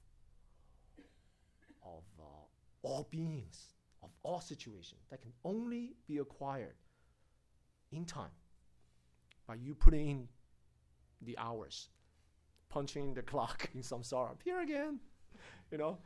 [1.86, 6.76] of uh, all beings, of all situations that can only be acquired
[7.92, 8.32] in time
[9.48, 10.28] by you putting in
[11.22, 11.90] the hours,
[12.74, 15.00] punching the clock in samsara, here again,
[15.72, 15.98] you know,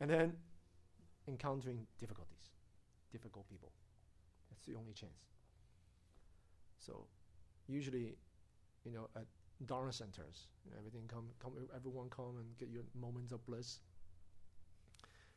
[0.00, 0.32] and then
[1.28, 2.50] encountering difficulties,
[3.12, 3.70] difficult people.
[4.48, 5.26] That's the only chance.
[6.78, 7.06] So,
[7.68, 8.16] usually,
[8.84, 9.26] you know, at
[9.66, 10.48] Dharma centers,
[10.78, 13.80] everything come, come, everyone come and get your moments of bliss,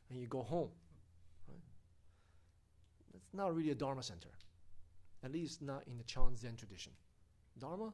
[0.09, 0.69] and you go home.
[3.11, 4.29] That's not really a Dharma center,
[5.23, 6.93] at least not in the Chan Zen tradition.
[7.57, 7.91] Dharma,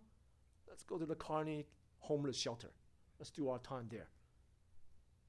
[0.68, 1.66] let's go to the Carney
[2.06, 2.72] homeless shelter.
[3.20, 4.10] Let's do our time there,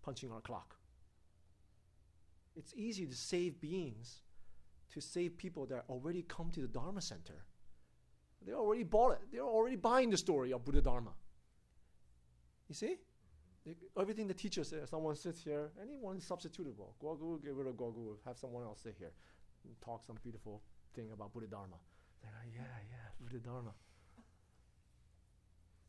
[0.03, 0.77] punching our clock.
[2.55, 4.23] It's easy to save beings,
[4.93, 7.45] to save people that already come to the Dharma center.
[8.47, 9.21] They already bought it.
[9.33, 11.13] They're already buying the story of Buddha Dharma.
[12.69, 12.97] You see?
[13.99, 16.95] Everything the teacher says, someone sits here, anyone is substitutable.
[17.03, 19.13] Guogu, get rid of Guogu, have someone else sit here
[19.65, 20.63] and talk some beautiful
[20.95, 21.77] thing about Buddha Dharma.
[22.23, 23.73] They're like, yeah, yeah, Buddha Dharma.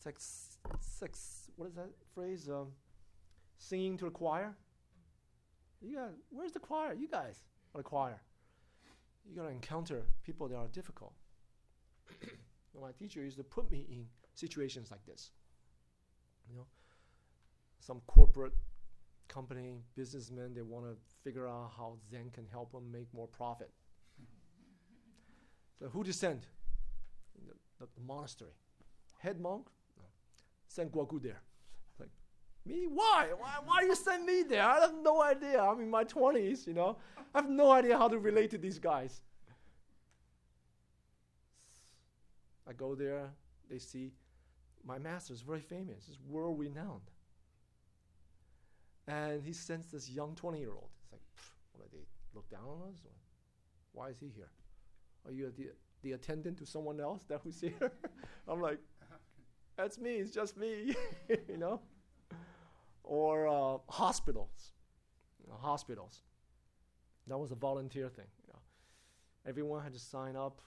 [0.07, 2.49] It's like, s- it's like s- what is that phrase?
[2.49, 2.67] Um,
[3.57, 4.55] singing to the choir.
[5.81, 6.93] You where's the choir?
[6.93, 7.43] You guys
[7.75, 8.21] are the choir.
[9.25, 11.13] You gotta encounter people that are difficult.
[12.81, 15.31] My teacher used to put me in situations like this.
[16.49, 16.67] You know,
[17.79, 18.53] some corporate
[19.27, 23.71] company, businessmen, they want to figure out how Zen can help them make more profit.
[25.77, 26.45] so who to send?
[27.45, 28.51] The, the, the monastery.
[29.19, 29.67] Head monk?
[30.67, 31.41] Send Guogu there.
[31.99, 32.09] Like,
[32.65, 32.87] me?
[32.87, 33.29] Why?
[33.37, 33.55] Why?
[33.65, 34.63] Why you send me there?
[34.63, 35.61] I have no idea.
[35.61, 36.97] I'm in my 20s, you know.
[37.33, 39.21] I have no idea how to relate to these guys.
[42.67, 43.29] I go there,
[43.69, 44.11] they see
[44.83, 47.11] my master is very famous, he's world renowned.
[49.07, 50.89] And he sends this young 20 year old.
[51.01, 52.99] It's like, "Pff, what, they look down on us?
[53.93, 54.49] Why is he here?
[55.25, 55.69] Are you the,
[56.03, 57.91] the attendant to someone else that who's here?
[58.47, 58.79] I'm like,
[59.77, 60.95] that's me, it's just me,
[61.47, 61.79] you know?
[63.03, 64.71] Or uh, hospitals.
[65.41, 66.23] You know, hospitals.
[67.27, 68.25] That was a volunteer thing.
[68.45, 68.59] You know.
[69.47, 70.61] Everyone had to sign up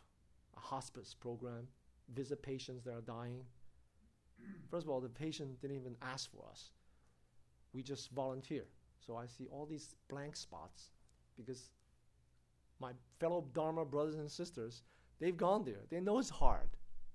[0.56, 1.66] a hospice program,
[2.14, 3.42] visit patients that are dying.
[4.70, 6.70] First of all, the patient didn't even ask for us.
[7.74, 8.64] We just volunteer.
[9.04, 10.90] So I see all these blank spots
[11.36, 11.70] because
[12.80, 14.82] my fellow Dharma brothers and sisters,
[15.18, 15.82] they've gone there.
[15.90, 16.68] They know it's hard.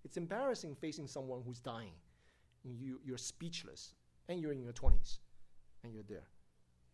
[0.05, 1.97] It's embarrassing facing someone who's dying.
[2.63, 3.95] You, you're speechless.
[4.29, 5.17] And you're in your 20s.
[5.83, 6.27] And you're there.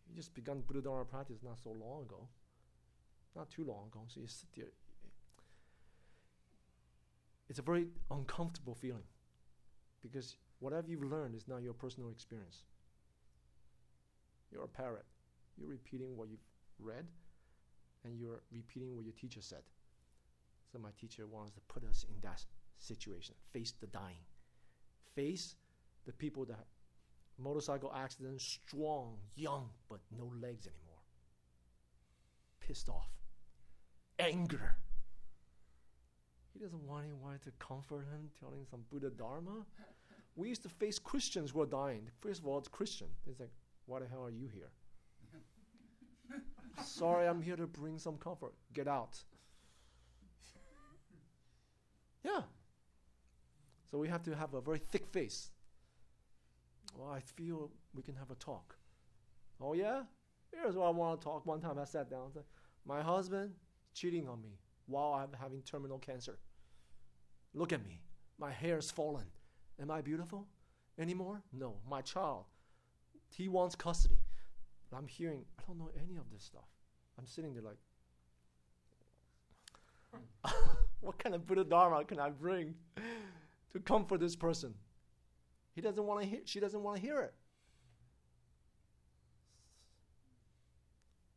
[0.08, 2.26] You just begun Buddha Dharma practice not so long ago.
[3.36, 4.00] Not too long ago.
[4.08, 4.72] So you sit there.
[7.48, 9.04] It's a very uncomfortable feeling.
[10.00, 12.64] Because whatever you've learned is not your personal experience.
[14.50, 15.04] You're a parrot.
[15.58, 16.40] You're repeating what you've
[16.78, 17.06] read,
[18.04, 19.62] and you're repeating what your teacher said.
[20.70, 22.44] So my teacher wants to put us in that
[22.82, 23.34] situation.
[23.52, 24.24] Face the dying.
[25.14, 25.56] Face
[26.04, 26.66] the people that
[27.38, 31.00] motorcycle accident, strong, young, but no legs anymore.
[32.60, 33.10] Pissed off.
[34.18, 34.76] Anger.
[36.52, 39.64] He doesn't want anyone to comfort him, telling some Buddha Dharma.
[40.36, 42.08] We used to face Christians who are dying.
[42.20, 43.08] First of all, it's Christian.
[43.28, 43.50] It's like,
[43.86, 44.70] why the hell are you here?
[46.84, 48.52] Sorry, I'm here to bring some comfort.
[48.72, 49.18] Get out.
[52.24, 52.42] Yeah.
[53.92, 55.50] So we have to have a very thick face.
[56.96, 58.74] Well, I feel we can have a talk.
[59.60, 60.04] Oh, yeah?
[60.50, 61.44] Here's what I want to talk.
[61.44, 62.44] One time I sat down and said,
[62.86, 63.52] My husband
[63.92, 66.38] cheating on me while I'm having terminal cancer.
[67.52, 68.00] Look at me.
[68.38, 69.26] My hair's fallen.
[69.78, 70.46] Am I beautiful
[70.98, 71.42] anymore?
[71.52, 71.76] No.
[71.88, 72.44] My child,
[73.28, 74.20] he wants custody.
[74.96, 76.68] I'm hearing, I don't know any of this stuff.
[77.18, 77.76] I'm sitting there like,
[81.00, 82.74] what kind of Buddha Dharma can I bring
[83.72, 84.74] to comfort this person?
[85.74, 87.34] He doesn't want to hear, she doesn't want to hear it.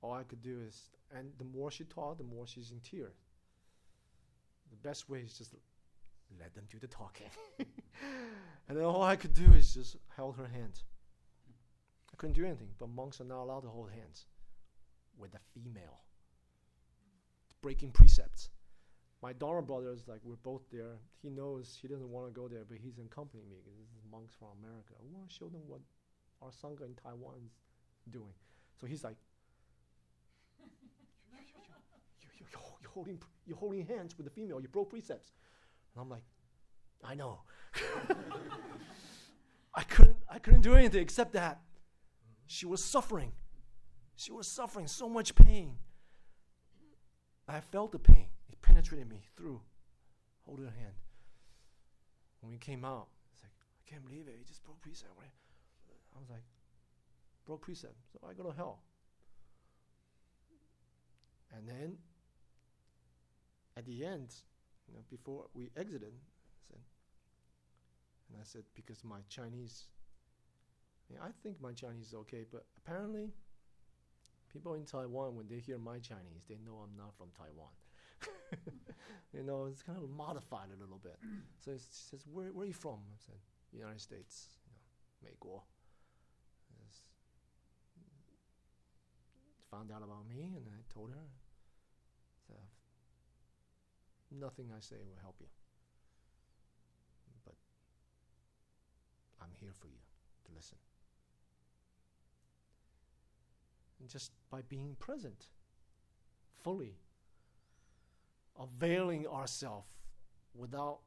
[0.01, 3.15] All I could do is, and the more she talked, the more she's in tears.
[4.69, 5.55] The best way is just
[6.39, 7.29] let them do the talking.
[7.59, 10.81] and then all I could do is just held her hand.
[12.13, 14.25] I couldn't do anything, but monks are not allowed to hold hands
[15.17, 16.01] with a female.
[17.61, 18.49] Breaking precepts.
[19.25, 20.99] My Dharma brother is like, we're both there.
[21.23, 24.03] He knows he doesn't want to go there, but he's accompanying me because this is
[24.11, 24.93] monks from America.
[24.99, 25.79] I want to show them what
[26.43, 27.49] our Sangha in Taiwan is
[28.13, 28.35] doing.
[28.79, 29.15] So he's like,
[32.21, 32.37] you, are
[32.83, 35.31] you, holding, you're holding hands with the female, you broke precepts.
[35.95, 36.21] And I'm like,
[37.03, 37.39] I know.
[39.73, 41.61] I couldn't, I couldn't do anything except that.
[42.45, 43.31] She was suffering.
[44.17, 45.77] She was suffering so much pain.
[47.47, 48.27] I felt the pain.
[48.55, 49.59] It penetrated me through.
[50.45, 50.95] Hold her hand.
[52.39, 54.35] When we came out, it's like, I can't believe it.
[54.37, 55.11] He just broke precept.
[55.19, 56.43] I was like,
[57.45, 57.95] broke precept.
[58.13, 58.79] So I go to hell.
[61.55, 61.97] And then
[63.77, 64.33] at the end,
[64.87, 66.79] you know, before we exited, I said,
[68.29, 69.85] and I said, because my Chinese
[71.21, 73.31] I think my Chinese is okay, but apparently,
[74.51, 77.69] people in Taiwan, when they hear my Chinese, they know I'm not from Taiwan.
[79.33, 81.17] you know, it's kind of modified a little bit.
[81.25, 81.41] Mm.
[81.63, 82.99] so she says, where, where are you from?
[83.11, 83.35] I said,
[83.71, 85.63] United States, you know, 美国.
[89.71, 91.27] Found out about me, and I told her,
[92.47, 92.53] so
[94.31, 95.47] nothing I say will help you.
[97.43, 97.55] But
[99.41, 99.99] I'm here for you
[100.45, 100.77] to listen.
[103.99, 105.47] And just by being present,
[106.63, 106.95] fully,
[108.59, 109.95] availing ourselves
[110.53, 110.99] without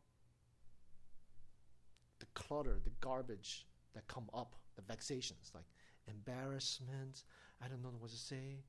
[2.19, 5.65] the clutter, the garbage that come up, the vexations like
[6.09, 7.25] embarrassment,
[7.63, 8.63] I don't know what to say,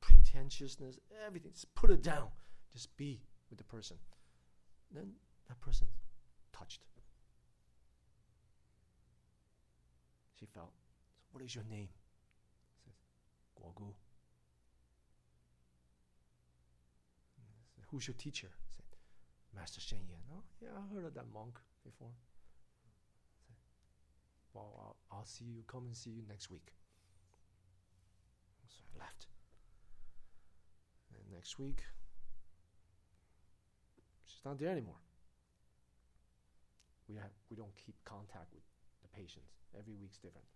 [0.00, 1.52] pretentiousness, everything.
[1.52, 2.28] Just put it down.
[2.72, 3.20] Just be
[3.50, 3.96] with the person.
[4.92, 5.12] Then
[5.48, 5.86] that person
[6.52, 6.82] touched.
[10.38, 10.72] She felt.
[11.32, 11.88] What is your name?
[13.58, 13.94] Guogu.
[17.94, 18.50] Who's your teacher?
[18.50, 18.90] I said,
[19.54, 20.18] Master Sheng Yen.
[20.34, 22.10] Oh, yeah, I heard of that monk before.
[22.10, 23.54] I said,
[24.52, 26.74] well, I'll, I'll see you, come and see you next week.
[28.66, 29.28] So I left.
[31.14, 31.84] And next week,
[34.26, 34.98] she's not there anymore.
[37.08, 38.66] We have we don't keep contact with
[39.06, 39.54] the patients.
[39.78, 40.50] Every week's different.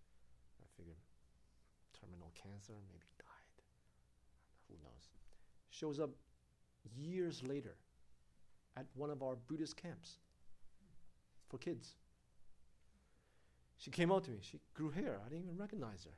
[0.59, 0.99] I figured
[1.95, 3.63] terminal cancer, maybe died.
[4.67, 5.07] Who knows?
[5.71, 6.09] Shows up
[6.97, 7.75] years later
[8.77, 10.17] at one of our Buddhist camps
[11.49, 11.95] for kids.
[13.77, 14.37] She came out to me.
[14.41, 15.19] She grew hair.
[15.25, 16.17] I didn't even recognize her.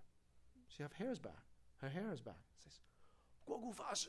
[0.68, 1.44] She have hairs back.
[1.78, 2.42] Her hair is back.
[2.64, 2.80] Says,
[3.48, 4.08] Guogu Fashi,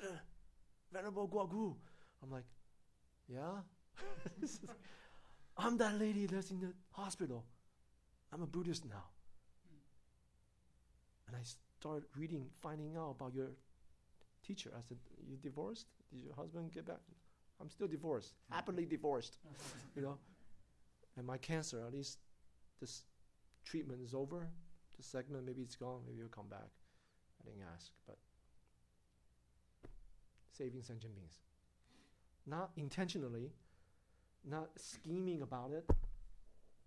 [0.92, 1.74] Venerable Guogu.
[2.22, 2.44] I'm like,
[3.28, 3.60] yeah?
[5.56, 7.44] I'm that lady that's in the hospital.
[8.32, 9.04] I'm a Buddhist now.
[11.26, 11.40] And I
[11.78, 13.50] started reading, finding out about your
[14.46, 14.70] teacher.
[14.76, 15.86] I said, You divorced?
[16.12, 17.00] Did your husband get back?
[17.60, 18.54] I'm still divorced, mm-hmm.
[18.54, 19.38] happily divorced.
[19.96, 20.18] you know?
[21.16, 22.18] And my cancer, at least
[22.80, 23.02] this
[23.64, 24.48] treatment is over.
[24.96, 26.00] The segment, maybe it's gone.
[26.06, 26.68] Maybe it'll come back.
[27.40, 28.18] I didn't ask, but
[30.52, 31.38] saving sentient beings.
[32.46, 33.52] Not intentionally,
[34.48, 35.88] not scheming about it,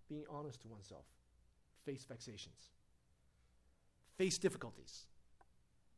[0.08, 1.04] being honest to oneself.
[1.84, 2.70] Face vexations,
[4.18, 5.06] face difficulties,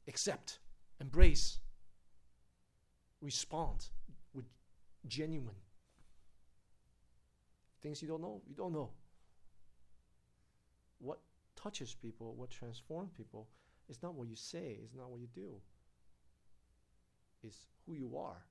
[0.07, 0.59] accept,
[1.01, 1.59] embrace,
[3.21, 3.87] respond
[4.35, 4.47] with
[5.07, 5.55] genuine
[7.83, 8.91] things you don't know, you don't know.
[10.99, 11.19] What
[11.57, 13.49] touches people, what transforms people,
[13.89, 15.49] is not what you say, it's not what you do.
[17.43, 18.43] It's who you are.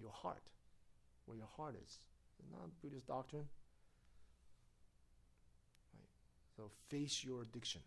[0.00, 0.42] Your heart.
[1.24, 1.98] Where your heart is.
[2.38, 3.48] It's not Buddhist doctrine.
[6.56, 7.80] So face your addiction.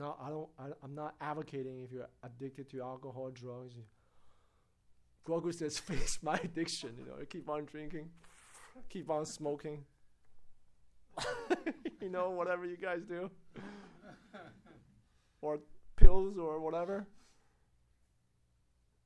[0.00, 3.74] Not I don't I, I'm not advocating if you're addicted to alcohol drugs.
[5.28, 8.08] Guogu says face my addiction, you know, I keep on drinking,
[8.88, 9.84] keep on smoking.
[12.00, 13.30] you know, whatever you guys do.
[15.42, 15.60] or
[15.96, 17.06] pills or whatever.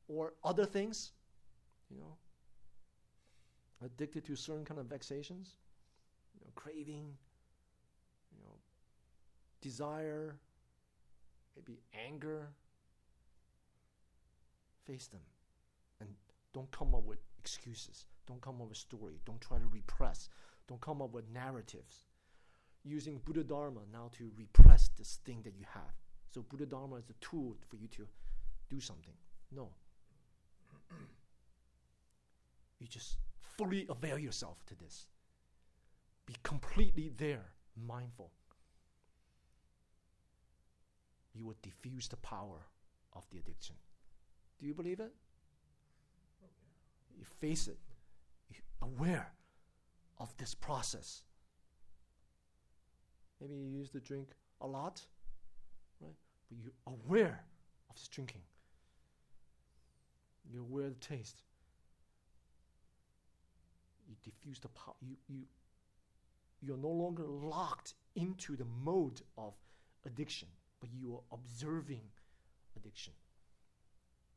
[0.06, 1.10] Or other things,
[1.90, 2.16] you know.
[3.84, 5.56] Addicted to certain kind of vexations,
[6.34, 7.16] you know, craving,
[8.30, 8.54] you know,
[9.60, 10.36] desire,
[11.56, 12.48] maybe anger.
[14.86, 15.20] Face them
[16.00, 16.08] and
[16.52, 18.06] don't come up with excuses.
[18.26, 19.20] Don't come up with story.
[19.24, 20.28] Don't try to repress.
[20.68, 22.04] Don't come up with narratives.
[22.84, 25.94] Using Buddha Dharma now to repress this thing that you have.
[26.30, 28.06] So Buddha Dharma is a tool for you to
[28.68, 29.14] do something.
[29.54, 29.68] No.
[32.78, 33.16] you just
[33.56, 35.06] fully avail yourself to this.
[36.26, 37.44] Be completely there,
[37.86, 38.30] mindful.
[41.34, 42.66] You will diffuse the power
[43.14, 43.76] of the addiction.
[44.60, 45.12] Do you believe it?
[47.18, 47.78] You face it,
[48.50, 49.32] You're aware
[50.18, 51.22] of this process.
[53.40, 54.28] Maybe you used to drink
[54.60, 55.00] a lot,
[56.00, 56.14] right?
[56.48, 57.44] But you're aware
[57.90, 58.42] of this drinking.
[60.50, 61.42] You're aware of the taste.
[64.08, 64.94] You diffuse the power.
[65.00, 65.42] You, you,
[66.60, 69.54] you're no longer locked into the mode of
[70.06, 70.48] addiction,
[70.84, 72.02] but you are observing
[72.76, 73.14] addiction.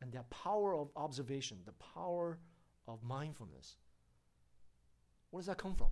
[0.02, 2.38] And that power of observation, the power
[2.88, 3.76] of mindfulness,
[5.30, 5.90] where does that come from?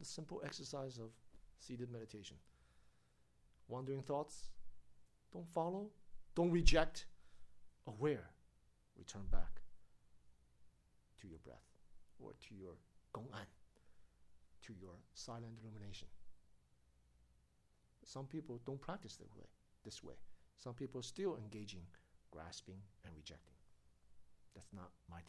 [0.00, 1.10] The simple exercise of
[1.58, 2.38] seated meditation.
[3.68, 4.48] Wandering thoughts,
[5.34, 5.90] don't follow,
[6.34, 7.04] don't reject,
[7.86, 8.30] aware,
[8.96, 9.60] return back
[11.20, 11.68] to your breath
[12.18, 12.72] or to your
[13.12, 13.44] gong'an,
[14.62, 16.08] to your silent illumination.
[18.12, 19.48] Some people don't practice that way,
[19.84, 20.16] this way.
[20.58, 21.86] Some people are still engaging,
[22.30, 23.56] grasping, and rejecting.
[24.54, 25.20] That's not my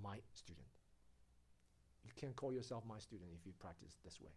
[0.00, 0.68] my student.
[2.04, 4.30] You can't call yourself my student if you practice this way.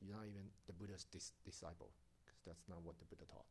[0.00, 1.90] You're not even the Buddha's dis- disciple,
[2.24, 3.46] because that's not what the Buddha taught.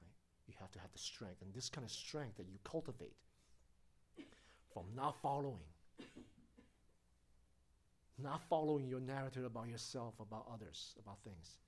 [0.00, 0.16] Right?
[0.48, 3.16] You have to have the strength, and this kind of strength that you cultivate
[4.72, 5.68] from not following,
[8.22, 11.58] not following your narrative about yourself, about others, about things.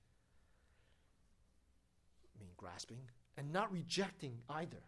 [2.35, 2.99] I mean, grasping
[3.37, 4.83] and not rejecting either.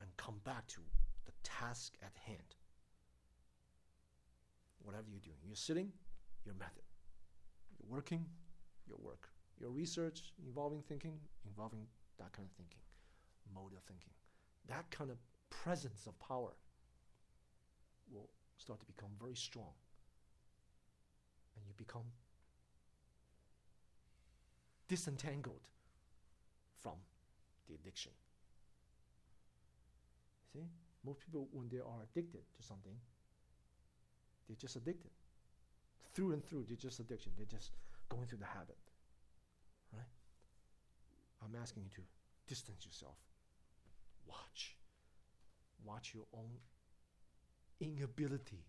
[0.00, 0.80] And come back to
[1.24, 2.54] the task at hand.
[4.82, 5.90] Whatever you're doing, you're sitting,
[6.44, 6.82] your method.
[7.78, 8.24] You're working,
[8.86, 9.28] your work.
[9.58, 11.86] Your research involving thinking, involving
[12.18, 12.80] that kind of thinking,
[13.54, 14.12] mode of thinking.
[14.68, 15.16] That kind of
[15.50, 16.52] presence of power
[18.12, 19.72] will start to become very strong.
[21.56, 22.04] And you become
[24.88, 25.68] disentangled
[26.80, 26.94] from
[27.68, 28.12] the addiction.
[30.52, 30.66] See,
[31.04, 32.94] most people, when they are addicted to something,
[34.46, 35.10] they're just addicted.
[36.14, 37.32] Through and through, they're just addiction.
[37.36, 37.72] They're just
[38.08, 38.78] going through the habit.
[39.92, 40.06] Right?
[41.44, 42.02] I'm asking you to
[42.46, 43.16] distance yourself.
[44.26, 44.76] Watch.
[45.84, 46.50] Watch your own
[47.80, 48.64] inability.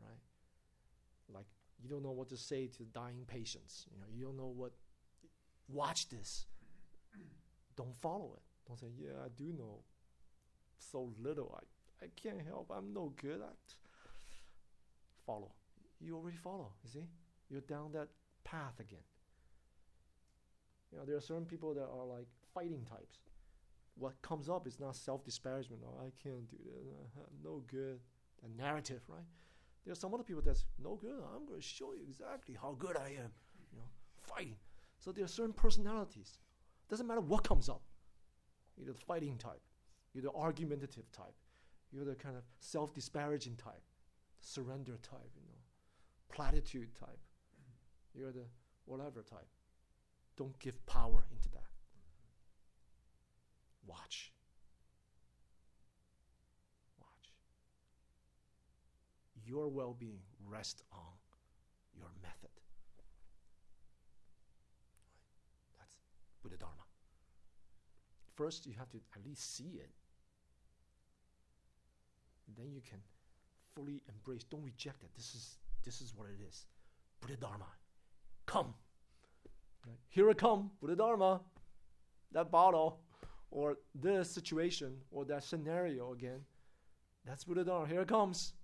[0.00, 0.20] Right?
[1.32, 1.46] Like
[1.82, 3.86] you don't know what to say to dying patients.
[3.92, 4.72] You know, you don't know what.
[5.68, 6.46] Watch this.
[7.76, 8.42] Don't follow it.
[8.66, 9.84] Don't say, "Yeah, I do know
[10.78, 11.54] so little.
[11.60, 12.70] I I can't help.
[12.74, 13.52] I'm no good." I
[15.26, 15.52] follow.
[16.00, 16.72] You already follow.
[16.82, 17.06] You see,
[17.50, 18.08] you're down that
[18.44, 19.04] path again.
[20.90, 23.18] You know, there are certain people that are like fighting types.
[23.98, 25.82] What comes up is not self-disparagement.
[25.84, 26.94] Oh, I can't do this.
[27.16, 28.00] I'm no good.
[28.56, 29.26] Narrative, right?
[29.84, 31.10] There's some other people that's no good.
[31.34, 33.32] I'm going to show you exactly how good I am.
[33.72, 33.88] You know,
[34.22, 34.56] fighting.
[34.98, 36.38] So there are certain personalities
[36.88, 37.82] Doesn't matter what comes up.
[38.76, 39.62] You're the fighting type,
[40.12, 41.34] you're the argumentative type,
[41.90, 43.82] you're the kind of self disparaging type,
[44.40, 45.58] surrender type, you know,
[46.32, 47.18] platitude type,
[48.14, 48.46] you're the
[48.84, 49.48] whatever type.
[50.36, 51.67] Don't give power into that.
[53.88, 54.32] Watch.
[57.00, 57.32] Watch.
[59.44, 61.16] Your well being rests on
[61.96, 62.50] your method.
[65.78, 65.96] That's
[66.42, 66.74] Buddha Dharma.
[68.36, 69.90] First, you have to at least see it.
[72.56, 72.98] Then you can
[73.74, 74.44] fully embrace.
[74.44, 75.10] Don't reject it.
[75.16, 76.66] This is this is what it is.
[77.20, 77.66] Buddha Dharma.
[78.46, 78.74] Come.
[79.86, 79.96] Right?
[80.08, 81.40] Here I come, Buddha Dharma.
[82.32, 83.00] That bottle,
[83.50, 86.40] or this situation, or that scenario again.
[87.24, 87.86] That's Buddha Dharma.
[87.86, 88.54] Here it comes.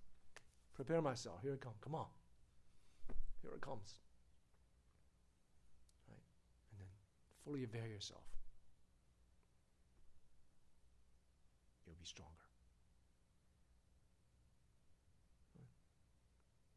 [0.74, 1.41] Prepare myself.
[1.43, 1.76] Here it comes.
[1.80, 2.07] Come on.
[3.43, 4.01] Here it comes.
[6.09, 6.18] Right?
[6.72, 6.89] And then
[7.45, 8.24] fully avail yourself.
[11.87, 12.32] You'll be stronger.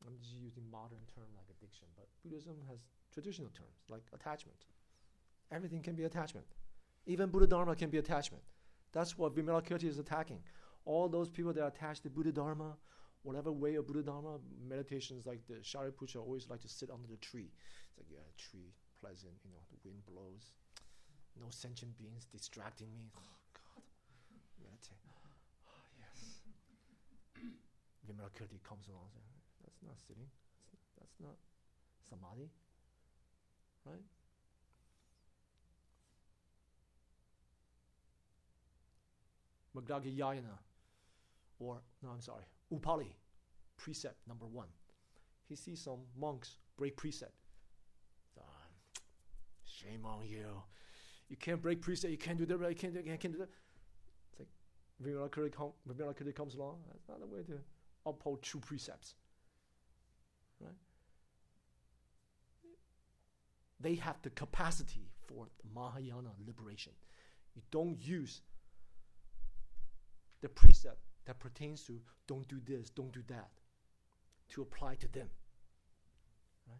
[0.07, 2.79] I'm just using modern term like addiction, but Buddhism has
[3.11, 4.63] traditional terms like attachment.
[5.51, 6.47] Everything can be attachment.
[7.07, 8.43] Even Buddha Dharma can be attachment.
[8.91, 10.39] That's what Vimalakirti is attacking.
[10.85, 12.75] All those people that are attached to Buddha Dharma,
[13.23, 14.37] whatever way of Buddha Dharma,
[14.67, 17.49] meditations like the Shariputra always like to sit under the tree.
[17.89, 20.53] It's like, yeah, tree, pleasant, you know, the wind blows.
[21.39, 23.09] No sentient beings distracting me.
[23.15, 23.83] Oh, God.
[24.59, 24.99] Meditate.
[25.67, 26.43] Oh, yes.
[28.07, 29.07] Vimalakirti comes along
[29.63, 30.25] that's not sitting.
[30.71, 31.37] That's, that's not
[32.09, 32.49] samadhi.
[33.85, 34.03] Right?
[39.77, 40.57] Maudgalyayana,
[41.59, 43.13] or no, I'm sorry, Upali,
[43.77, 44.67] precept number one.
[45.47, 47.33] He sees some monks break precept.
[48.37, 48.41] Uh,
[49.65, 50.45] shame on you.
[51.29, 52.11] You can't break precept.
[52.11, 52.59] You can't do that.
[52.59, 52.99] You can't do.
[52.99, 53.49] You can't do that.
[54.31, 54.49] It's like
[55.03, 56.79] Vimalakirti, com- Vimalakirti comes along.
[56.87, 57.59] That's not the way to
[58.05, 59.15] uphold true precepts.
[60.59, 60.71] Right?
[63.79, 66.93] They have the capacity for the Mahayana liberation.
[67.55, 68.41] You don't use
[70.41, 73.49] the precept that pertains to don't do this, don't do that,
[74.49, 75.29] to apply to them.
[76.67, 76.79] Right?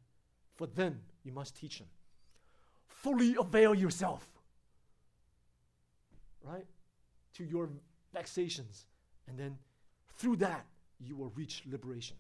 [0.56, 1.88] For them, you must teach them.
[2.88, 4.26] Fully avail yourself,
[6.44, 6.66] right,
[7.34, 7.70] to your
[8.14, 8.86] vexations,
[9.28, 9.58] and then
[10.18, 10.66] through that,
[11.00, 12.18] you will reach liberation.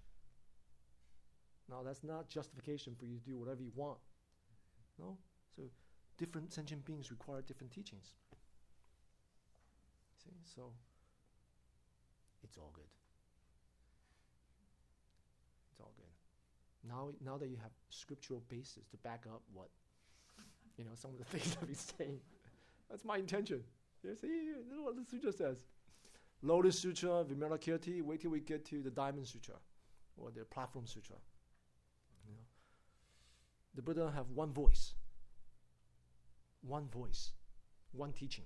[1.70, 3.98] Now, that's not justification for you to do whatever you want.
[5.00, 5.18] No?
[5.56, 5.64] So,
[6.18, 8.14] different sentient beings require different teachings.
[10.24, 10.32] See?
[10.56, 10.72] So,
[12.44, 12.90] it's all good.
[15.72, 16.90] It's all good.
[16.90, 19.70] Now, now that you have scriptural basis to back up what,
[20.78, 22.20] you know, some of the things I've been saying,
[22.90, 23.64] that's my intention.
[24.04, 24.28] You see,
[24.64, 25.66] this is what the sutra says.
[26.44, 29.56] Lotus Sutra, Vimalakirti, wait till we get to the Diamond Sutra
[30.18, 31.16] or the Platform Sutra.
[32.28, 32.42] You know,
[33.76, 34.94] the Buddha have one voice,
[36.62, 37.32] one voice,
[37.92, 38.46] one teaching.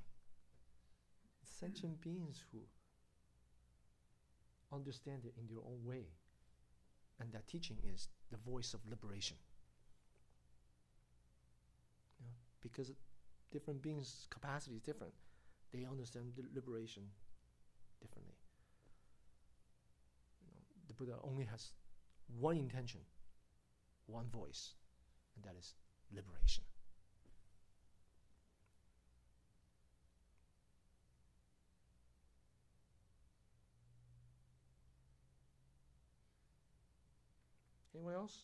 [1.44, 2.60] Sentient beings who
[4.74, 6.08] understand it in their own way.
[7.20, 9.38] And that teaching is the voice of liberation.
[12.20, 12.92] You know, because
[13.52, 15.14] different beings' capacity is different.
[15.72, 17.04] They understand liberation
[18.02, 18.36] differently.
[20.42, 21.74] You know, the Buddha only has
[22.40, 23.02] one intention,
[24.08, 24.74] one voice,
[25.36, 25.76] and that is
[26.14, 26.64] liberation.
[38.12, 38.44] Anyone else?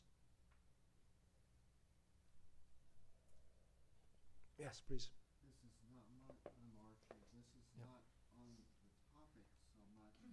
[4.56, 5.12] Yes, please.
[5.44, 6.24] This is not my,
[6.56, 7.20] I'm Archie.
[7.36, 7.84] This is Yeah.
[7.84, 10.24] not on the topic so much.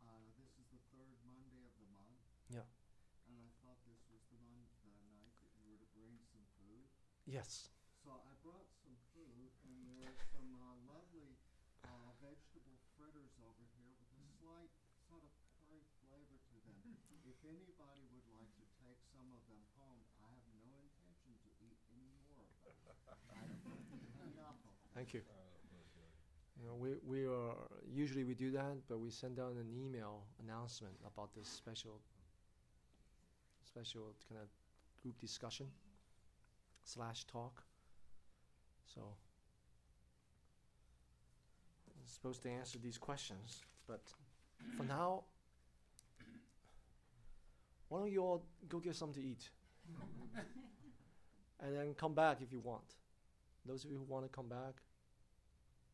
[0.00, 2.24] Uh, this is the third Monday of the month.
[2.48, 2.64] Yeah.
[3.28, 6.48] And I thought this was the mon- the night that you were to bring some
[6.56, 6.88] food.
[7.28, 7.68] Yes.
[8.00, 11.36] So I brought some food, and there's some uh, lovely
[11.84, 14.72] uh, vegetable fritters over here with a slight
[15.04, 16.96] sort of curry flavor to them.
[17.28, 18.59] if anybody would like to take
[19.20, 22.88] some of them home, I have no intention to eat any more of them.
[23.36, 24.96] I don't enough of them.
[24.96, 25.20] Thank you.
[25.28, 25.50] Oh,
[26.56, 27.52] you know, we, we are
[27.84, 32.00] usually we do that, but we send out an email announcement about this special
[33.64, 34.48] special kind of
[35.02, 35.66] group discussion
[36.82, 37.62] slash talk.
[38.94, 39.00] So
[41.86, 44.00] I'm supposed to answer these questions, but
[44.76, 45.24] for now,
[47.90, 49.50] why don't you all go get something to eat,
[51.60, 52.94] and then come back if you want.
[53.66, 54.80] Those of you who want to come back,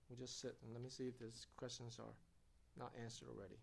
[0.08, 2.14] we'll just sit and let me see if these questions are
[2.78, 3.56] not answered already.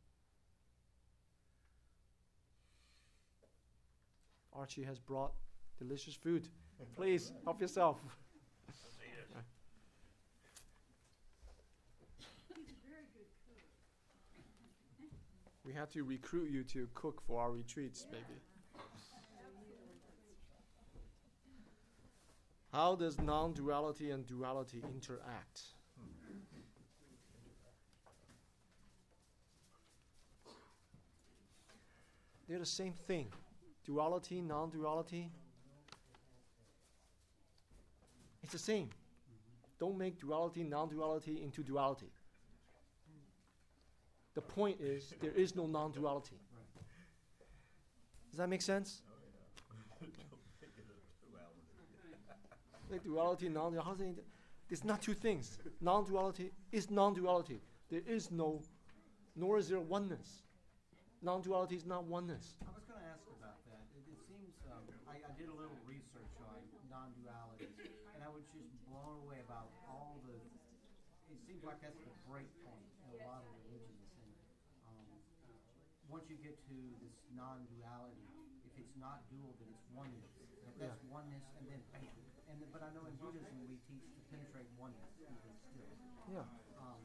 [4.52, 5.34] Archie has brought
[5.78, 6.50] delicious food.
[6.96, 8.02] Please help yourself.
[15.66, 18.42] We have to recruit you to cook for our retreats, baby.
[22.74, 25.62] How does non duality and duality interact?
[32.50, 33.28] They're the same thing.
[33.86, 35.30] Duality, non duality.
[38.42, 38.90] It's the same.
[39.80, 42.12] Don't make duality, non duality into duality.
[44.36, 46.38] The point is, there is no non duality.
[48.32, 49.02] Does that make sense?
[52.92, 54.14] Like duality, non duality.
[54.70, 55.58] There's not two things.
[55.82, 57.60] Non duality is non duality.
[57.90, 58.62] There is no,
[59.36, 60.44] nor is there oneness.
[61.22, 62.58] Non duality is not oneness.
[62.62, 63.82] I was going to ask about that.
[63.98, 66.62] It, it seems um, I, I did a little research on
[66.94, 67.74] non-duality,
[68.14, 70.38] and I was just blown away about all the.
[71.34, 74.34] It seems like that's the break point in a lot of religions, and
[74.86, 75.06] um,
[76.14, 78.30] once you get to this non-duality,
[78.70, 80.30] if it's not dual, then it's oneness.
[80.70, 81.82] If that's oneness, and then
[82.54, 85.90] and then, but I know in Buddhism we teach to penetrate oneness even still.
[86.30, 86.46] Yeah.
[86.78, 87.02] Um,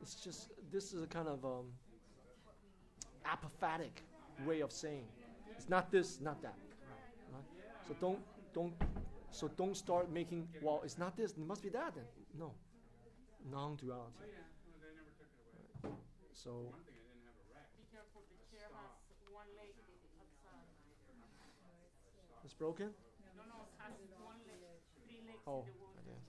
[0.00, 1.68] It's just, this is a kind of um,
[3.28, 4.00] apophatic
[4.48, 5.04] way of saying
[5.52, 6.56] it's not this, not that.
[7.28, 7.44] Right?
[7.86, 8.20] So don't,
[8.54, 8.72] don't,
[9.30, 10.48] so don't start making.
[10.62, 11.32] Well, it's not this.
[11.32, 11.94] It must be that.
[11.94, 12.04] Then
[12.38, 12.52] no,
[13.52, 14.16] non-duality.
[14.16, 15.92] Oh yeah, well, they never took it away.
[16.32, 17.68] So One thing, I didn't have a rack.
[17.76, 18.96] Be careful, the chair has
[19.28, 19.76] one leg
[20.16, 20.66] outside.
[22.44, 22.90] it's broken.
[23.36, 25.88] No, no, it has one leg, three legs Oh, in the wood.
[25.96, 26.20] I did.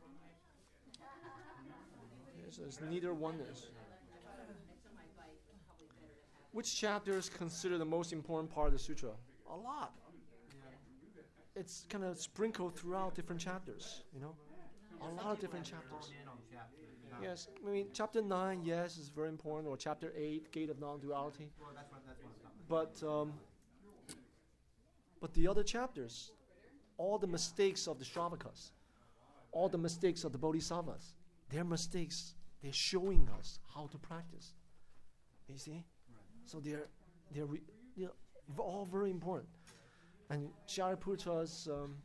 [2.45, 3.69] Yes, it's neither oneness.
[6.51, 9.11] Which chapters consider the most important part of the sutra?
[9.49, 9.93] A lot.
[11.55, 14.03] It's kind of sprinkled throughout different chapters.
[14.13, 14.36] You know,
[15.01, 16.11] a lot of different chapters.
[16.21, 17.21] in on chapter nine.
[17.23, 21.49] Yes, I mean chapter nine, yes, is very important, or chapter eight, gate of non-duality.
[21.59, 22.93] Well, that's what that's what I'm talking about.
[23.01, 23.34] But um,
[25.22, 26.32] but the other chapters,
[26.97, 28.72] all the mistakes of the Shravakas,
[29.51, 31.13] all the mistakes of the Bodhisattvas,
[31.49, 34.53] their mistakes, they're showing us how to practice.
[35.47, 35.84] You see,
[36.45, 36.88] so they're
[37.34, 37.61] they're, re-
[37.95, 38.09] they're
[38.57, 39.47] all very important.
[40.30, 41.95] And Shariputra's um,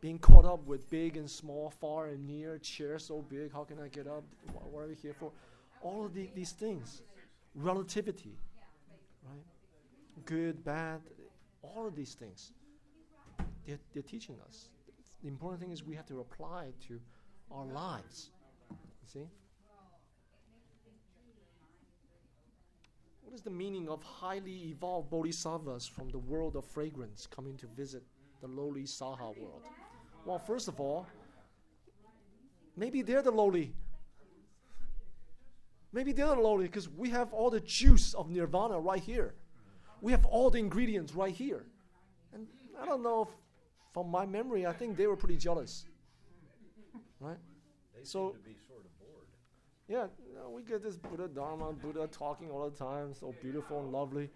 [0.00, 3.78] being caught up with big and small, far and near, chair so big, how can
[3.80, 4.24] I get up?
[4.52, 5.32] Wh- What are we here for?
[5.80, 7.02] All of the, these things,
[7.54, 8.36] relativity,
[9.24, 9.44] right?
[10.24, 11.00] Good, bad,
[11.74, 12.52] all of these things,
[13.66, 14.70] they're, they're teaching us.
[15.22, 17.00] The important thing is we have to apply it to
[17.50, 18.30] our lives.
[18.70, 19.28] You see?
[23.22, 27.66] What is the meaning of highly evolved bodhisattvas from the world of fragrance coming to
[27.66, 28.04] visit
[28.40, 29.62] the lowly Saha world?
[30.24, 31.06] Well, first of all,
[32.76, 33.74] maybe they're the lowly.
[35.92, 39.34] Maybe they're the lowly because we have all the juice of nirvana right here.
[40.06, 41.66] We have all the ingredients right here.
[42.32, 42.46] And
[42.80, 43.28] I don't know if,
[43.92, 45.84] from my memory, I think they were pretty jealous.
[47.18, 47.38] Right?
[47.92, 49.26] They So- seem to be sort of bored.
[49.88, 53.80] Yeah, you know, we get this Buddha Dharma, Buddha talking all the time, so beautiful
[53.80, 54.30] and lovely.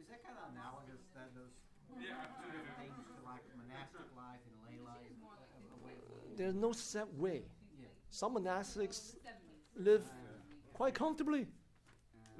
[0.00, 1.54] Is that kind of analogous that those
[1.86, 5.06] two different things to like monastic life and lay life?
[5.06, 7.44] A, a way of There's no set way.
[7.80, 7.86] Yeah.
[8.08, 9.14] Some monastics
[9.76, 10.02] live
[10.72, 11.46] quite comfortably,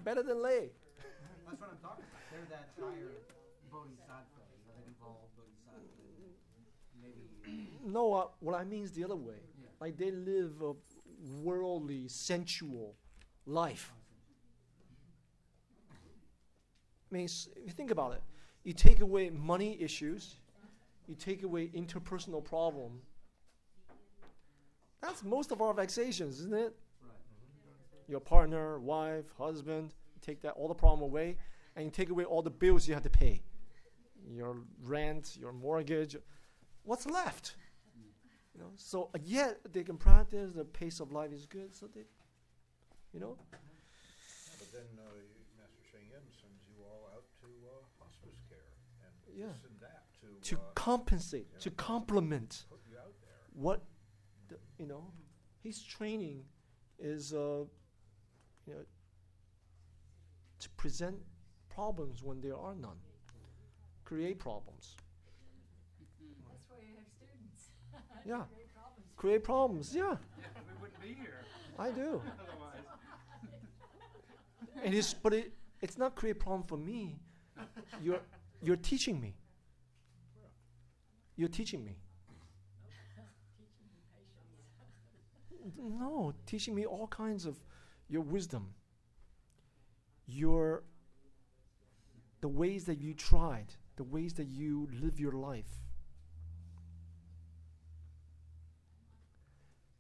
[0.03, 0.73] better than lay.
[1.47, 2.10] That's what I'm talking about.
[2.31, 3.11] They're that higher
[3.73, 5.91] bodhisattva, you know, evolved bodhisattva.
[7.03, 7.69] Maybe.
[7.85, 9.35] No, uh, what I mean is the other way.
[9.61, 9.69] Yeah.
[9.81, 10.75] Like they live a
[11.43, 12.95] worldly, sensual
[13.47, 13.93] life.
[17.11, 18.23] I mean, if you think about it,
[18.63, 20.37] you take away money issues,
[21.09, 23.01] you take away interpersonal problem.
[25.03, 26.77] That's most of our vexations, isn't it?
[27.03, 27.13] Right.
[28.07, 31.37] Your partner, wife, husband, take that all the problem away,
[31.77, 33.43] and you take away all the bills you have to pay,
[34.29, 36.17] your rent, your mortgage.
[36.83, 37.57] What's left?
[38.55, 40.53] You know, so uh, yet they can practice.
[40.53, 42.05] The pace of life is good, so they,
[43.13, 43.39] you know,
[44.59, 45.09] But then uh,
[45.57, 48.59] Master Yen sends you all out to uh, hospice care
[49.03, 49.47] and Yeah.
[49.47, 51.59] this and that to, to uh, compensate, yeah.
[51.61, 53.39] to complement put you out there.
[53.55, 53.85] what,
[54.49, 55.13] the, you know,
[55.63, 56.45] his training
[56.99, 57.65] is, uh,
[58.67, 58.85] you know,
[60.59, 61.17] to present
[61.81, 63.01] problems when there are none,
[64.05, 64.97] create problems.
[66.47, 67.63] That's why you have students.
[68.33, 68.45] Yeah.
[68.55, 69.07] Great problems.
[69.17, 69.87] create problems.
[69.95, 71.41] Yeah, Yeah, we wouldn't be here
[71.79, 72.21] I do.
[72.43, 72.85] otherwise.
[74.85, 77.01] And it's but it, it's not create problem for me.
[78.03, 78.21] You're
[78.63, 79.33] you're teaching me.
[81.37, 81.97] You're teaching me.
[85.79, 87.57] No, teaching me all kinds of
[88.09, 88.65] your wisdom.
[90.27, 90.83] Your
[92.41, 95.71] the ways that you tried, the ways that you live your life.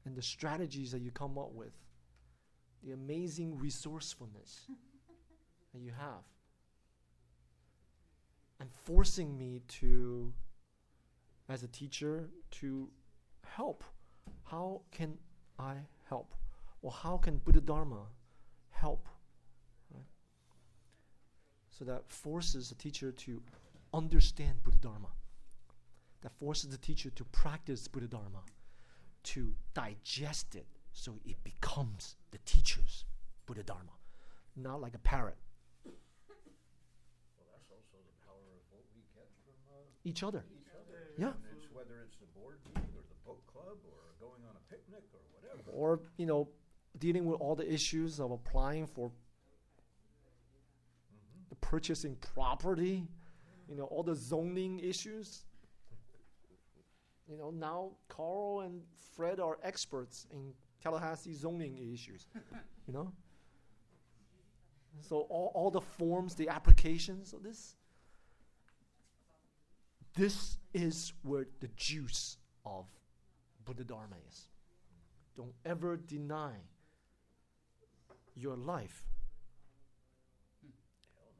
[0.05, 1.73] And the strategies that you come up with.
[2.83, 4.67] The amazing resourcefulness
[5.75, 6.25] that you have.
[8.59, 10.33] And forcing me to
[11.49, 12.89] as a teacher to
[13.45, 13.85] help.
[14.45, 15.19] How can
[15.59, 15.75] I
[16.09, 16.35] help?
[16.81, 18.07] Or how can Buddha Dharma
[18.71, 19.09] help?
[21.81, 23.43] So that forces the teacher to
[23.95, 25.09] understand Buddha Dharma.
[26.21, 28.43] That forces the teacher to practice Buddha Dharma,
[29.23, 33.07] to digest it so it becomes the teacher's
[33.47, 33.97] Buddha Dharma,
[34.57, 35.39] not like a parrot.
[35.87, 35.95] Well,
[37.57, 40.45] that's also the power of what we get from uh, Each other.
[40.53, 41.15] each other.
[41.17, 41.33] Yeah.
[41.57, 45.05] It's whether it's the board meeting or the book club or going on a picnic
[45.15, 45.71] or whatever.
[45.73, 46.51] Or, you know,
[46.99, 49.11] dealing with all the issues of applying for.
[51.51, 53.07] The purchasing property,
[53.69, 55.45] you know, all the zoning issues.
[57.29, 58.83] You know, now Carl and
[59.15, 62.27] Fred are experts in Tallahassee zoning issues,
[62.87, 63.13] you know?
[65.01, 67.77] So all, all the forms, the applications, so this
[70.17, 72.37] this is where the juice
[72.67, 72.87] of
[73.65, 74.49] Buddha Dharma is.
[75.37, 76.55] Don't ever deny
[78.35, 79.10] your life.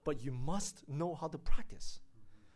[0.05, 2.01] But you must know how to practice.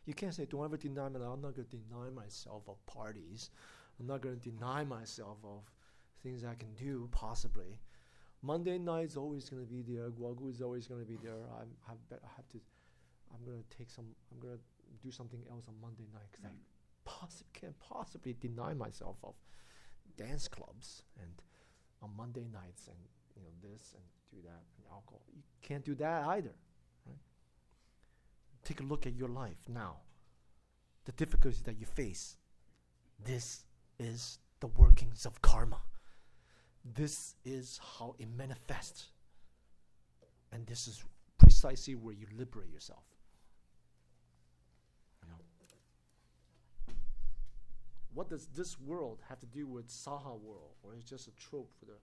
[0.06, 1.16] You can't say, don't ever deny me.
[1.16, 3.50] I'm not going to deny myself of parties.
[3.98, 5.62] I'm not going to deny myself of
[6.22, 7.78] things I can do, possibly.
[8.42, 10.10] Monday night is always going to be there.
[10.10, 11.40] Guogu is always going to be there.
[11.58, 12.58] I'm, I bet I have to,
[13.32, 14.60] I'm going to take some, I'm going to
[15.02, 17.08] do something else on Monday night because I mm.
[17.08, 19.34] possi- can't possibly deny myself of
[20.16, 21.30] dance clubs and
[22.02, 22.96] on Monday nights and
[23.34, 25.22] you know this and do that and alcohol.
[25.34, 26.54] You can't do that either?
[28.64, 29.96] Take a look at your life now.
[31.04, 32.36] The difficulties that you face.
[33.22, 33.64] This
[33.98, 35.80] is the workings of karma.
[36.94, 39.08] This is how it manifests.
[40.52, 41.04] And this is
[41.38, 43.04] precisely where you liberate yourself.
[48.14, 50.76] What does this world have to do with Saha world?
[50.82, 51.98] Or is just a trope for the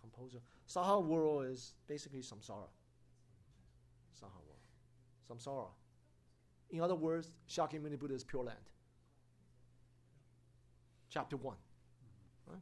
[0.00, 0.38] composer?
[0.66, 2.70] Saha world is basically samsara.
[4.18, 4.62] Saha world.
[5.30, 5.68] Samsara.
[6.70, 8.58] In other words, Shakyamuni Buddha is pure land.
[11.08, 11.56] Chapter 1.
[12.46, 12.58] Right?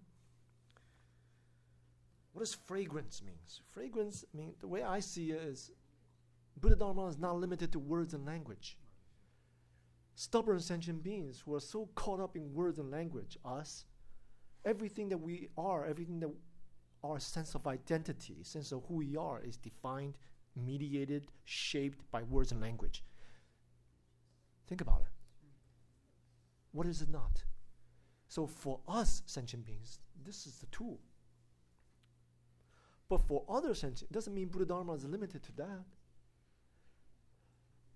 [2.33, 3.61] What does fragrance means?
[3.73, 5.71] Fragrance mean the way I see it is
[6.61, 8.79] Buddha Dharma is not limited to words and language.
[10.15, 13.85] Stubborn sentient beings who are so caught up in words and language, us,
[14.65, 16.31] everything that we are, everything that
[17.05, 20.15] our sense of identity, sense of who we are, is defined,
[20.57, 23.05] mediated, shaped by words and language.
[24.69, 25.12] Think about it.
[26.73, 27.43] What is it not?
[28.29, 31.01] So for us sentient beings, this is the tool.
[33.09, 35.85] But for other sentient, doesn't mean Buddha Dharma is limited to that.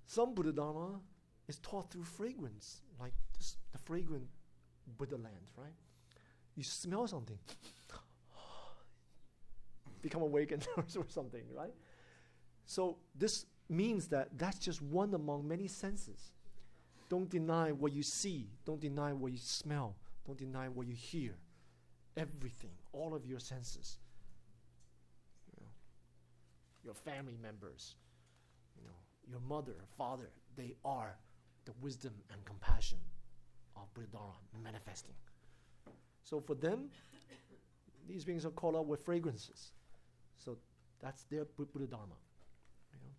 [0.06, 1.00] Some Buddha Dharma
[1.48, 4.26] is taught through fragrance, like this, the fragrant
[4.98, 5.74] Buddha land, right?
[6.54, 7.38] You smell something,
[10.02, 11.74] become awakened or something, right?
[12.64, 16.32] So this means that that's just one among many senses.
[17.12, 18.48] Don't deny what you see.
[18.64, 19.96] Don't deny what you smell.
[20.26, 21.34] Don't deny what you hear.
[22.16, 23.98] Everything, all of your senses.
[25.54, 25.70] You know,
[26.82, 27.96] your family members,
[28.80, 28.94] you know,
[29.30, 31.14] your mother, father, they are
[31.66, 32.96] the wisdom and compassion
[33.76, 34.32] of Buddha Dharma
[34.64, 35.14] manifesting.
[36.24, 36.88] So for them,
[38.08, 39.72] these beings are called out with fragrances.
[40.38, 40.56] So
[40.98, 42.16] that's their Bu- Buddha Dharma.
[42.90, 43.12] You know?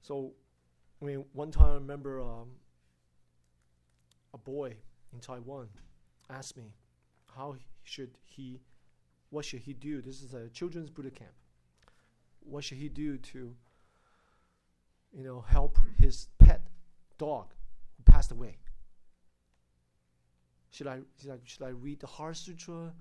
[0.00, 0.32] So,
[1.00, 2.48] I mean, one time I remember um,
[4.32, 4.74] a boy
[5.12, 5.68] in Taiwan
[6.30, 6.74] asked me
[7.34, 8.60] how should he,
[9.30, 10.00] what should he do?
[10.00, 11.32] This is a children's Buddha camp.
[12.40, 13.54] What should he do to,
[15.12, 16.66] you know, help his pet
[17.18, 17.52] dog
[17.96, 18.56] who passed away?
[20.70, 22.92] Should I should I, should I read the Heart Sutra?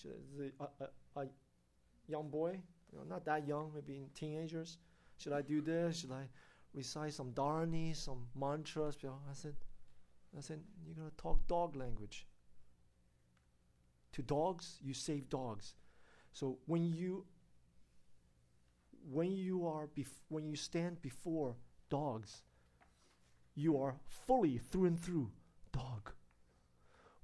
[0.00, 1.26] Should the a, a, a
[2.08, 2.58] young boy,
[2.92, 4.78] you know, not that young, maybe in teenagers?
[5.18, 6.00] Should I do this?
[6.00, 6.24] Should I
[6.74, 8.96] recite some dharani, some mantras?
[9.04, 9.54] I said,
[10.36, 12.26] I said, you're gonna talk dog language.
[14.12, 15.74] to dogs, you save dogs.
[16.32, 17.24] So when you
[19.10, 21.56] when you are bef- when you stand before
[21.88, 22.42] dogs,
[23.54, 23.94] you are
[24.26, 25.30] fully through and through
[25.72, 26.12] dog.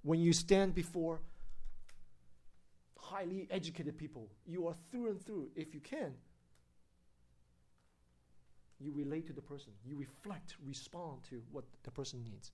[0.03, 1.21] When you stand before
[2.99, 6.15] highly educated people, you are through and through, if you can,
[8.85, 9.73] you relate to the person.
[9.87, 12.53] You reflect, respond to what the person needs.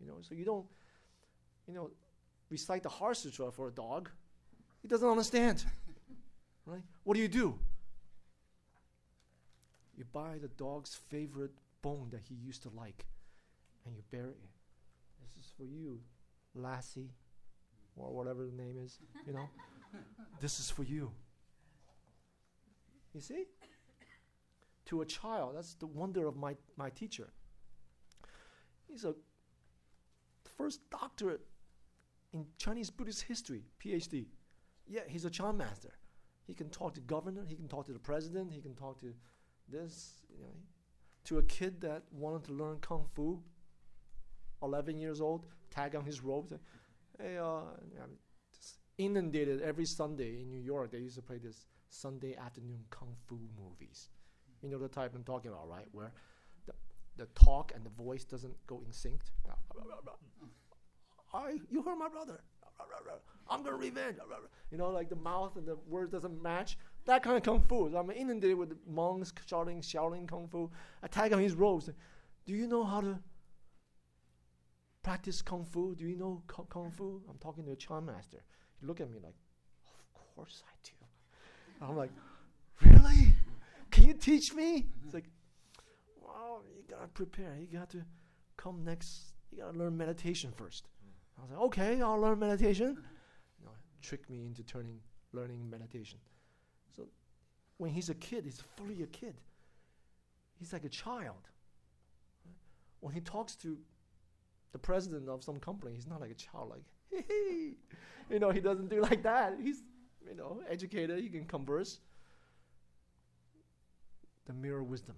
[0.00, 0.66] You know, so you don't,
[1.66, 1.90] you know,
[2.50, 4.10] recite the Heart Sutra for a dog.
[4.82, 5.64] He doesn't understand.
[6.66, 6.82] right?
[7.04, 7.58] What do you do?
[9.96, 11.52] You buy the dog's favorite
[11.82, 13.06] bone that he used to like,
[13.84, 14.50] and you bury it.
[15.20, 16.00] This is for you,
[16.54, 17.10] Lassie,
[17.96, 18.98] or whatever the name is.
[19.26, 19.48] You know,
[20.40, 21.10] this is for you.
[23.14, 23.44] You see?
[24.88, 27.28] To a child, that's the wonder of my, my teacher.
[28.88, 29.14] He's a
[30.56, 31.42] first doctorate
[32.32, 34.26] in Chinese Buddhist history, PhD.
[34.86, 35.92] Yeah, he's a Chan master.
[36.46, 39.12] He can talk to governor, he can talk to the president, he can talk to
[39.68, 40.54] this, you know,
[41.24, 43.42] to a kid that wanted to learn kung fu,
[44.62, 46.54] 11 years old, tag on his robes.
[47.20, 47.60] Hey, uh,
[48.54, 50.90] just inundated every Sunday in New York.
[50.90, 54.08] They used to play this Sunday afternoon kung fu movies.
[54.62, 55.86] You know the type I'm talking about, right?
[55.92, 56.12] Where
[56.66, 56.72] the,
[57.16, 59.20] the talk and the voice doesn't go in sync.
[61.32, 62.40] I, you heard my brother.
[63.50, 64.16] I'm gonna revenge.
[64.70, 66.76] You know, like the mouth and the words doesn't match.
[67.06, 67.94] That kind of kung fu.
[67.96, 70.70] I'm inundated with monks shouting, shouting kung fu,
[71.02, 71.90] attack on his robes.
[72.46, 73.18] Do you know how to
[75.02, 75.94] practice kung fu?
[75.94, 77.22] Do you know kung, fu?
[77.28, 78.42] I'm talking to a Chan master.
[78.80, 79.34] He look at me like,
[80.16, 81.86] of course I do.
[81.86, 82.10] I'm like,
[82.84, 83.34] really?
[84.08, 84.86] You teach me?
[85.04, 85.26] It's like,
[86.18, 87.58] well, you gotta prepare.
[87.60, 87.98] You got to
[88.56, 89.34] come next.
[89.52, 90.88] You gotta learn meditation first.
[91.36, 92.96] I was like, okay, I'll learn meditation.
[93.58, 94.98] You know, trick me into turning
[95.34, 96.18] learning meditation.
[96.96, 97.06] So
[97.76, 99.34] when he's a kid, he's fully a kid.
[100.58, 101.46] He's like a child.
[103.00, 103.76] When he talks to
[104.72, 107.72] the president of some company, he's not like a child, like, hey, hey.
[108.30, 109.58] you know, he doesn't do like that.
[109.62, 109.82] He's,
[110.26, 112.00] you know, educated, he can converse.
[114.48, 115.14] The mirror wisdom.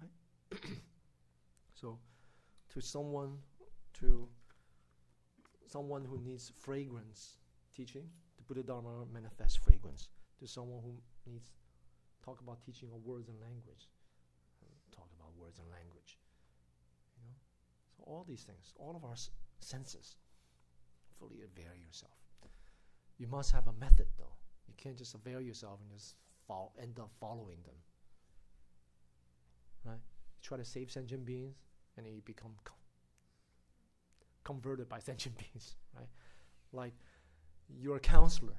[0.00, 0.60] Right?
[1.74, 1.98] so,
[2.72, 3.38] to someone
[3.94, 4.28] to
[5.66, 7.38] someone who needs fragrance
[7.74, 10.08] teaching, to put the Buddha Dharma manifests fragrance.
[10.40, 10.94] To someone who
[11.30, 11.46] needs
[12.24, 13.88] talk about teaching of words and language,
[14.94, 16.18] talk about words and language.
[17.16, 17.34] You know,
[17.96, 20.16] so all these things, all of our s- senses,
[21.18, 22.18] fully avail yourself.
[23.18, 24.36] You must have a method, though.
[24.68, 26.16] You can't just avail yourself and just
[26.46, 27.74] fo- end up following them.
[29.84, 29.94] Right?
[29.94, 31.56] You try to save sentient beings,
[31.96, 32.74] and you become co-
[34.44, 36.08] converted by sentient beings, right?
[36.72, 36.92] Like
[37.68, 38.58] you're a counselor,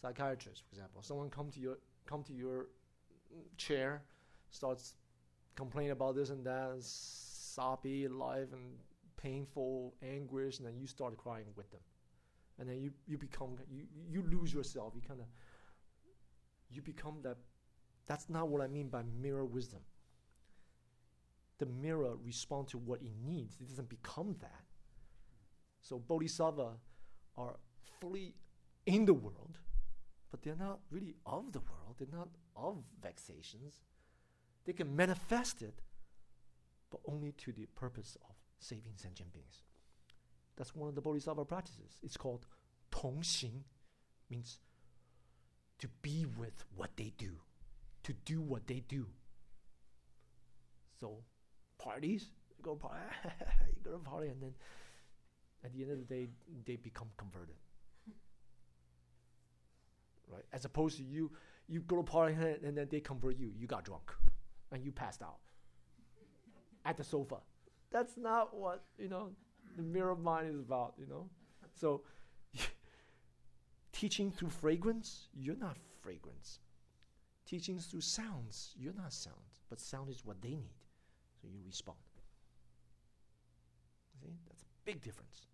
[0.00, 1.02] psychiatrist, for example.
[1.02, 2.66] Someone come to your come to your
[3.56, 4.02] chair,
[4.50, 4.94] starts
[5.56, 8.76] complaining about this and that, soppy life and
[9.16, 11.80] painful anguish, and then you start crying with them,
[12.58, 14.92] and then you you become you you lose yourself.
[14.94, 15.26] You kind of
[16.70, 17.36] you become that.
[18.06, 19.80] That's not what I mean by mirror wisdom
[21.58, 23.56] the mirror respond to what it needs.
[23.60, 24.64] It doesn't become that.
[25.82, 26.74] So bodhisattva
[27.36, 27.56] are
[28.00, 28.34] fully
[28.86, 29.58] in the world,
[30.30, 31.96] but they're not really of the world.
[31.98, 33.82] They're not of vexations.
[34.64, 35.82] They can manifest it,
[36.90, 39.62] but only to the purpose of saving sentient beings.
[40.56, 41.98] That's one of the bodhisattva practices.
[42.02, 42.46] It's called
[42.90, 43.62] tong xing,
[44.30, 44.58] means
[45.78, 47.36] to be with what they do,
[48.04, 49.06] to do what they do.
[51.00, 51.18] So
[51.78, 52.26] parties,
[52.56, 53.00] you go party,
[53.68, 54.54] you go to party, and then
[55.64, 56.28] at the end of the day,
[56.66, 57.56] they become converted.
[60.26, 60.44] Right?
[60.52, 61.30] As opposed to you,
[61.68, 63.52] you go to party and, then they convert you.
[63.56, 64.12] You got drunk,
[64.72, 65.38] and you passed out
[66.84, 67.36] at the sofa.
[67.90, 69.30] That's not what you know.
[69.76, 70.94] The mirror mind is about.
[70.98, 71.28] You know,
[71.74, 72.02] so
[73.98, 76.60] teaching through fragrance, you're not fragrance.
[77.46, 80.78] Teaching through sounds, you're not sound, but sound is what they need.
[81.42, 81.98] So you respond.
[84.22, 85.48] See, that's a big difference.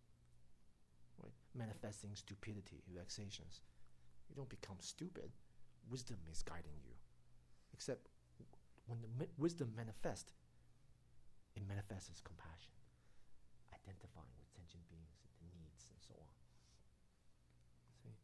[1.23, 1.33] Right?
[1.55, 3.63] Manifesting stupidity, vexations.
[4.29, 5.33] You don't become stupid.
[5.89, 6.93] Wisdom is guiding you.
[7.73, 8.09] Except
[8.87, 10.33] when the wisdom manifests,
[11.57, 12.77] it manifests as compassion,
[13.73, 16.29] identifying with sentient beings and the needs and so on.
[18.03, 18.17] See?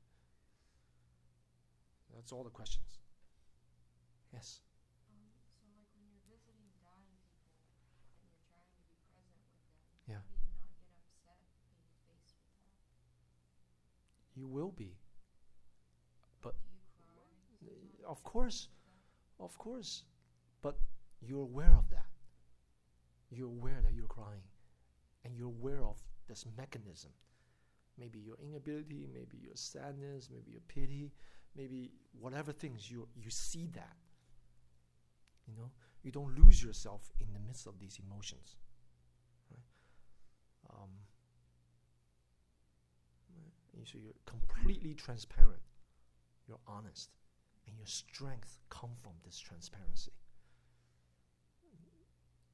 [2.21, 3.01] That's all the questions.
[4.31, 4.61] Yes.
[5.09, 5.25] Um,
[5.57, 9.25] so like when you're visiting dying people and you're trying to be present with them,
[10.05, 10.21] Yeah.
[10.21, 10.77] do you not
[11.25, 11.41] get
[12.13, 12.45] upset
[14.37, 14.93] being will be.
[16.45, 16.57] But
[17.65, 18.11] Do you cry?
[18.11, 18.69] of course,
[19.41, 20.05] of course,
[20.61, 20.77] but
[21.25, 22.05] you're aware of that.
[23.31, 24.45] You're aware that you're crying,
[25.25, 25.97] and you're aware of
[26.29, 27.13] this mechanism.
[27.97, 31.13] Maybe your inability, maybe your sadness, maybe your pity,
[31.57, 33.97] maybe whatever things you you see that.
[35.47, 35.71] You know,
[36.03, 38.57] you don't lose yourself in the midst of these emotions.
[39.51, 39.63] Right?
[40.71, 40.91] Um,
[43.85, 45.63] so you're completely transparent.
[46.47, 47.11] You're honest
[47.71, 50.13] and your strength come from this transparency.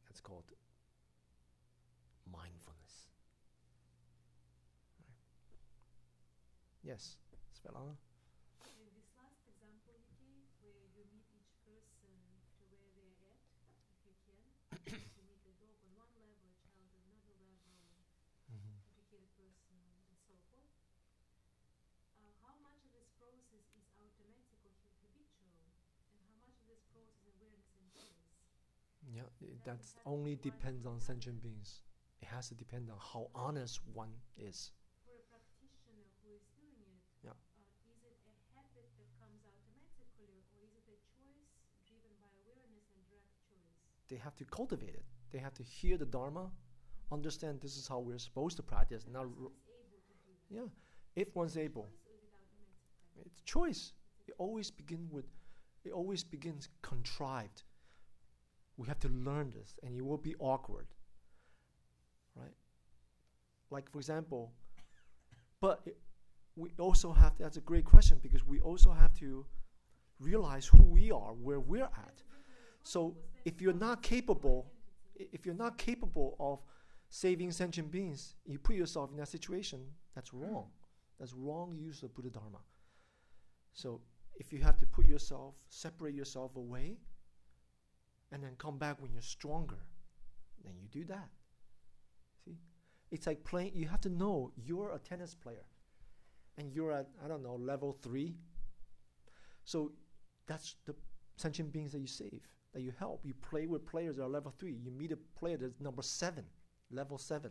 [0.06, 0.44] That's called
[2.28, 3.08] mindfulness.
[5.00, 5.16] Right.
[6.84, 7.16] Yes,
[7.56, 7.96] Svetlana?
[8.76, 12.12] In this last example you gave, where you meet each person
[12.56, 13.40] to where they're at,
[13.72, 14.75] if you can, you meet a dog on one level, a child on another level,
[18.86, 19.78] Educated person,
[20.08, 20.70] and so forth.
[22.42, 25.58] How much of this process is automatic or habitual,
[26.12, 28.36] and how much of this process is awareness and choice?
[29.08, 29.22] Yeah,
[29.64, 31.82] that's only depends on sentient beings.
[32.20, 34.72] It has to depend on how honest one is.
[35.04, 37.30] For a practitioner who is doing it, Yeah.
[37.32, 41.56] uh, is it a habit that comes automatically, or is it a choice
[41.88, 43.95] driven by awareness and direct choice?
[44.08, 45.04] They have to cultivate it.
[45.32, 46.50] They have to hear the Dharma,
[47.12, 49.04] understand this is how we're supposed to practice.
[49.04, 50.56] The Not, person ru- is able to do that.
[50.56, 51.88] yeah, if one's able.
[53.24, 53.92] It's choice.
[54.28, 55.24] It always begin with,
[55.84, 57.62] it always begins contrived.
[58.76, 60.86] We have to learn this, and it will be awkward,
[62.34, 62.54] right?
[63.70, 64.52] Like for example,
[65.60, 65.96] but it,
[66.56, 67.32] we also have.
[67.38, 69.46] That's a great question because we also have to
[70.20, 72.22] realize who we are, where we're at.
[72.86, 74.70] So if you're not capable,
[75.16, 76.60] if you're not capable of
[77.10, 79.80] saving sentient beings, you put yourself in that situation.
[80.14, 80.66] That's wrong.
[81.18, 82.58] That's wrong use of Buddha Dharma.
[83.74, 84.00] So
[84.36, 86.98] if you have to put yourself, separate yourself away,
[88.30, 89.82] and then come back when you're stronger,
[90.64, 91.28] then you do that.
[92.44, 92.56] See?
[93.10, 95.64] It's like playing, you have to know you're a tennis player
[96.56, 98.36] and you're at, I don't know, level three.
[99.64, 99.90] So
[100.46, 100.94] that's the
[101.36, 102.42] sentient beings that you save,
[102.76, 103.22] that you help.
[103.24, 104.74] You play with players that are level three.
[104.84, 106.44] You meet a player that's number seven,
[106.90, 107.50] level seven.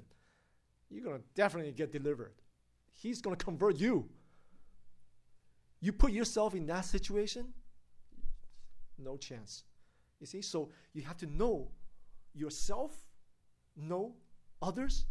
[0.91, 2.33] You're to definitely get delivered.
[2.93, 4.07] He's to convert you.
[5.81, 7.47] You put yourself in that situation,
[8.99, 9.63] no chance.
[10.19, 11.71] You see, so you have to know
[12.35, 12.91] yourself,
[13.75, 14.13] know
[14.61, 15.05] others,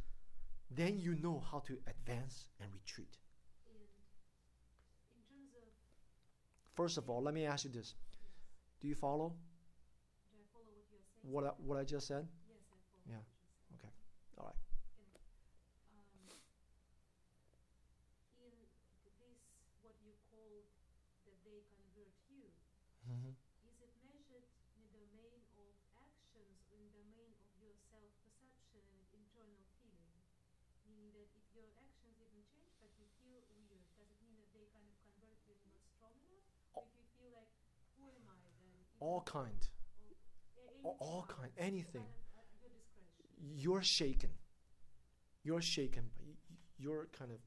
[0.70, 3.18] then you know how to advance and retreat.
[3.66, 7.94] And in terms of, First of all, let me ask you this:
[8.80, 9.53] Do you follow do I follow
[11.24, 11.44] what you're saying?
[11.44, 12.26] what I, what I just said?
[12.48, 12.76] Yes, I.
[13.08, 13.24] Yeah.
[13.80, 13.92] Okay.
[14.38, 14.60] All right.
[18.44, 18.52] In
[19.16, 19.40] this,
[19.80, 20.68] what you called
[21.24, 22.52] that they convert you,
[23.04, 23.36] Mm-hmm.
[23.68, 25.68] is it measured in the domain of
[26.00, 30.24] actions or in the domain of your self-perception and internal feeling?
[30.88, 34.48] Meaning that if your actions didn't change but you feel weird, does it mean that
[34.56, 36.48] they kind of convert you not strong enough?
[36.72, 37.52] Or if you feel like,
[38.00, 38.72] who am I then?
[39.04, 39.60] All kind.
[40.84, 41.50] All, kind.
[41.58, 42.04] Anything.
[43.40, 43.74] your.
[43.74, 44.30] You're shaken.
[45.42, 46.04] You're shaken.
[46.16, 47.38] But y- y- you're kind of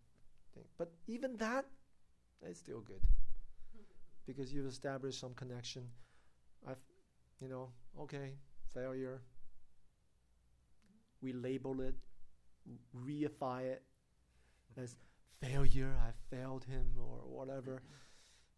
[0.53, 0.65] thing.
[0.77, 1.65] But even that,
[2.41, 3.01] it's still good
[4.25, 5.83] because you've established some connection.
[6.67, 6.77] I've,
[7.39, 7.69] you know,
[8.01, 8.33] okay,
[8.73, 9.21] failure.
[11.21, 11.95] We label it,
[12.95, 13.83] reify it
[14.77, 14.95] as
[15.41, 15.93] failure.
[15.99, 17.81] I failed him or whatever.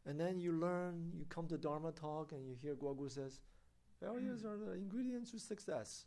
[0.06, 3.40] And then you learn, you come to Dharma talk and you hear Guogu says,
[4.00, 6.06] failures are the ingredients to success.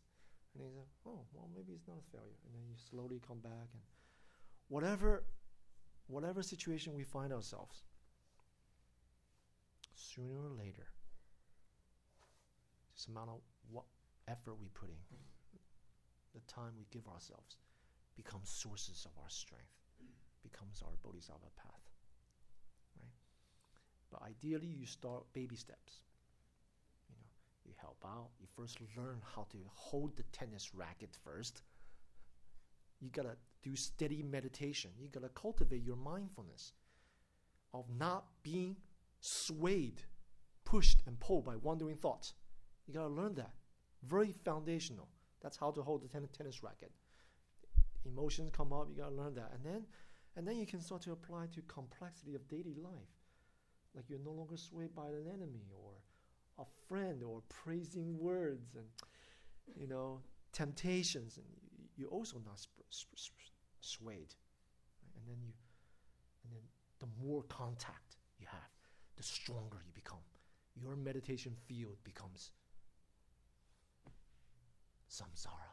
[0.55, 2.39] And he said, oh, well, maybe it's not a failure.
[2.47, 3.82] And then you slowly come back and
[4.69, 5.24] whatever,
[6.06, 7.82] whatever situation we find ourselves,
[9.94, 10.86] sooner or later,
[12.94, 13.40] just amount of
[13.70, 13.85] what
[14.28, 14.97] effort we put in,
[16.35, 17.56] the time we give ourselves,
[18.16, 19.73] becomes sources of our strength,
[20.43, 21.85] becomes our bodhisattva path.
[23.01, 23.14] Right?
[24.10, 26.01] But ideally, you start baby steps.
[27.83, 28.31] Help out.
[28.41, 31.63] You first learn how to hold the tennis racket first.
[33.01, 34.93] You gotta do steady meditation.
[35.01, 36.75] You gotta cultivate your mindfulness
[37.75, 38.77] of not being
[39.21, 40.03] swayed,
[40.65, 42.35] pushed, and pulled by wandering thoughts.
[42.87, 43.53] You gotta learn that.
[44.05, 45.09] Very foundational.
[45.41, 46.93] That's how to hold the ten- tennis racket.
[48.05, 48.89] Emotions come up.
[48.91, 49.87] You gotta learn that, and then,
[50.37, 53.19] and then you can start to apply to complexity of daily life.
[53.93, 55.95] Like you're no longer swayed by an enemy or
[56.59, 58.87] a friend or praising words and
[59.77, 60.20] you know
[60.53, 61.47] temptations, and
[61.97, 64.19] you're also not sp- sp- swayed.
[64.19, 64.37] right?
[65.16, 65.53] And then you,
[66.45, 66.62] and then
[67.01, 68.70] the more contact you have,
[69.16, 70.19] the stronger you become.
[70.74, 72.51] Your meditation field becomes
[75.11, 75.73] samsara.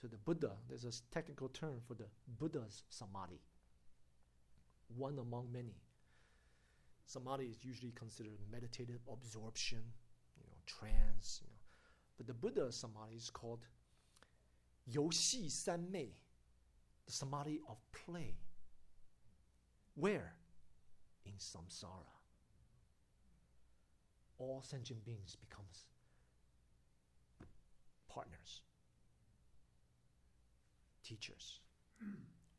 [0.00, 2.06] So the Buddha, there's a technical term for the
[2.38, 3.40] Buddha's samadhi.
[4.96, 5.74] One among many.
[7.08, 9.80] Samadhi is usually considered meditative absorption,
[10.36, 11.40] you know, trance.
[11.42, 11.56] You know.
[12.18, 13.60] But the Buddha Samadhi is called
[14.92, 16.10] Youxi Sanmei,
[17.06, 18.34] the Samadhi of play.
[19.94, 20.34] Where?
[21.24, 22.12] In samsara.
[24.38, 25.86] All sentient beings becomes
[28.10, 28.60] partners,
[31.02, 31.60] teachers,
[32.02, 32.12] hmm.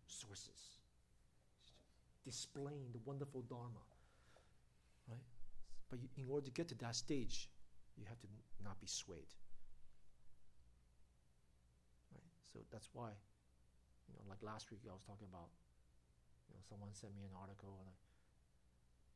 [0.07, 0.79] sources,
[2.25, 3.85] displaying the wonderful Dharma
[5.89, 7.49] but in order to get to that stage,
[7.97, 8.27] you have to
[8.63, 9.33] not be swayed.
[12.13, 12.29] Right?
[12.53, 13.09] So that's why,
[14.07, 15.49] you know, like last week I was talking about,
[16.47, 17.93] you know, someone sent me an article, and I,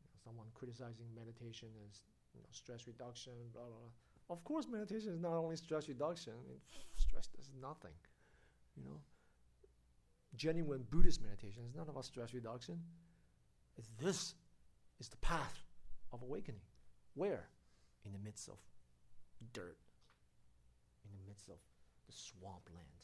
[0.02, 2.02] you know, someone criticizing meditation as
[2.34, 3.94] you know, stress reduction, blah blah blah.
[4.34, 6.34] Of course, meditation is not only stress reduction.
[6.34, 6.62] I mean,
[6.98, 7.94] stress is nothing,
[8.76, 9.00] you know.
[10.36, 12.82] Genuine Buddhist meditation is not about stress reduction.
[13.78, 14.34] It's this
[15.00, 15.63] is the path
[16.14, 16.62] of awakening.
[17.16, 17.50] Where?
[18.06, 18.56] In the midst of
[19.52, 19.78] dirt,
[21.04, 21.58] in the midst of
[22.08, 23.02] the swampland.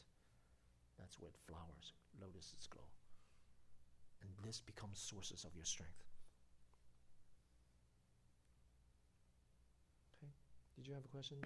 [0.98, 2.86] That's where flowers, lotuses grow.
[4.22, 6.04] And this becomes sources of your strength.
[10.20, 10.32] Okay.
[10.76, 11.40] Did you have a question?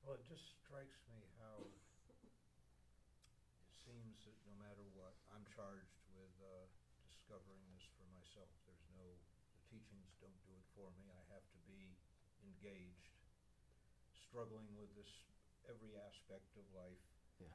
[0.00, 2.24] Well, it just strikes me how it
[3.84, 6.64] seems that no matter what, I'm charged with uh,
[7.04, 8.48] discovering this for myself.
[8.64, 9.04] There's no,
[9.52, 11.12] the teachings don't do it for me.
[11.12, 12.00] I have to be
[12.40, 13.12] engaged,
[14.16, 15.12] struggling with this
[15.68, 17.04] every aspect of life.
[17.36, 17.52] Yeah.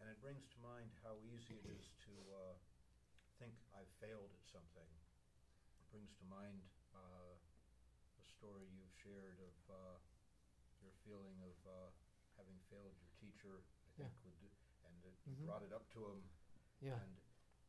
[0.00, 2.54] And it brings to mind how easy it is to uh,
[3.40, 4.88] think I've failed at something.
[5.80, 6.60] It brings to mind
[6.92, 7.32] uh,
[8.20, 9.96] the story you've shared of uh,
[10.84, 11.88] your feeling of uh,
[12.36, 13.64] having failed your teacher,
[13.96, 14.12] I Yeah.
[14.20, 14.52] think, would,
[14.84, 15.46] and that you Mhm.
[15.48, 16.20] brought it up to him,
[16.84, 17.00] Yeah.
[17.00, 17.16] and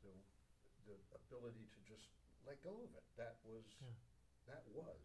[0.03, 0.11] the
[0.83, 2.11] the ability to just
[2.45, 3.03] let go of it.
[3.17, 3.93] That was Yeah.
[4.47, 4.99] that was.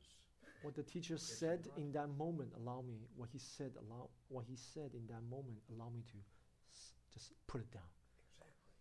[0.63, 4.45] What the teacher said not- in that moment allow me what he said allow what
[4.47, 6.19] he said in that moment allow me to
[6.75, 7.91] s- just put it down.
[8.19, 8.75] Exactly.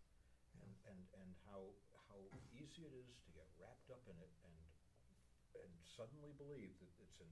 [0.64, 1.70] And, and, and how,
[2.10, 2.18] how
[2.50, 4.58] easy it is to get wrapped up in it and,
[5.62, 7.30] and suddenly believe that it's an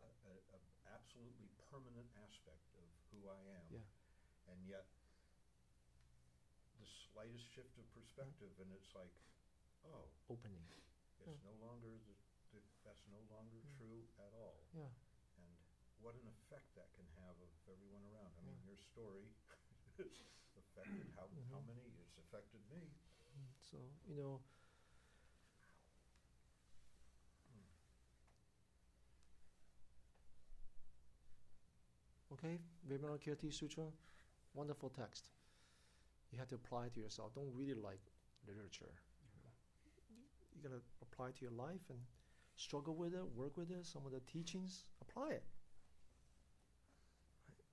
[0.00, 0.60] a, a, a
[0.92, 3.66] absolutely permanent aspect of who I am.
[3.72, 3.84] Yeah.
[4.52, 4.84] And yet,
[6.80, 9.12] the slightest shift of perspective, and it's like,
[9.88, 10.64] oh, Opening.
[11.24, 11.36] it's hmm.
[11.46, 12.14] no longer the,
[12.54, 13.74] the, that's no longer hmm.
[13.78, 14.64] true at all.
[14.76, 14.90] Yeah.
[15.40, 15.50] And
[16.00, 18.32] what an effect that can have of everyone around.
[18.36, 18.68] I mean, Yeah.
[18.74, 19.26] your story
[19.98, 20.10] has
[20.56, 21.52] affected how, mm-hmm.
[21.52, 21.70] how Mhm.
[21.76, 21.86] many?
[22.00, 22.88] It's affected me.
[22.88, 23.48] Mm-hmm.
[23.60, 23.78] So,
[24.08, 24.40] you know,
[32.32, 32.58] okay,
[32.88, 33.84] Vimalakirti Sutra,
[34.54, 35.30] wonderful text.
[36.32, 37.34] You have to apply it to yourself.
[37.34, 38.00] Don't really like
[38.46, 38.94] literature.
[40.60, 41.98] You gotta apply to your life and
[42.56, 43.86] struggle with it, work with it.
[43.86, 45.44] Some of the teachings, apply it.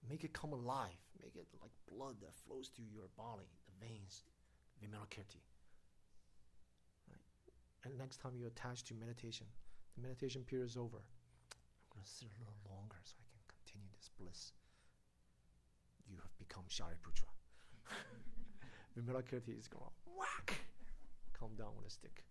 [0.09, 0.95] Make it come alive.
[1.21, 4.23] Make it like blood that flows through your body, the veins.
[4.79, 5.41] Vimalakirti.
[7.83, 9.47] And next time you're attached to meditation,
[9.95, 10.97] the meditation period is over.
[10.97, 14.53] I'm going to sit a little longer so I can continue this bliss.
[16.07, 17.27] You have become Shariputra.
[18.95, 20.55] Vimalakirti is going to whack,
[21.33, 22.23] come down with a stick.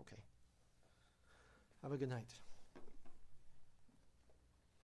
[0.00, 0.16] Okay.
[1.82, 2.32] Have a good night.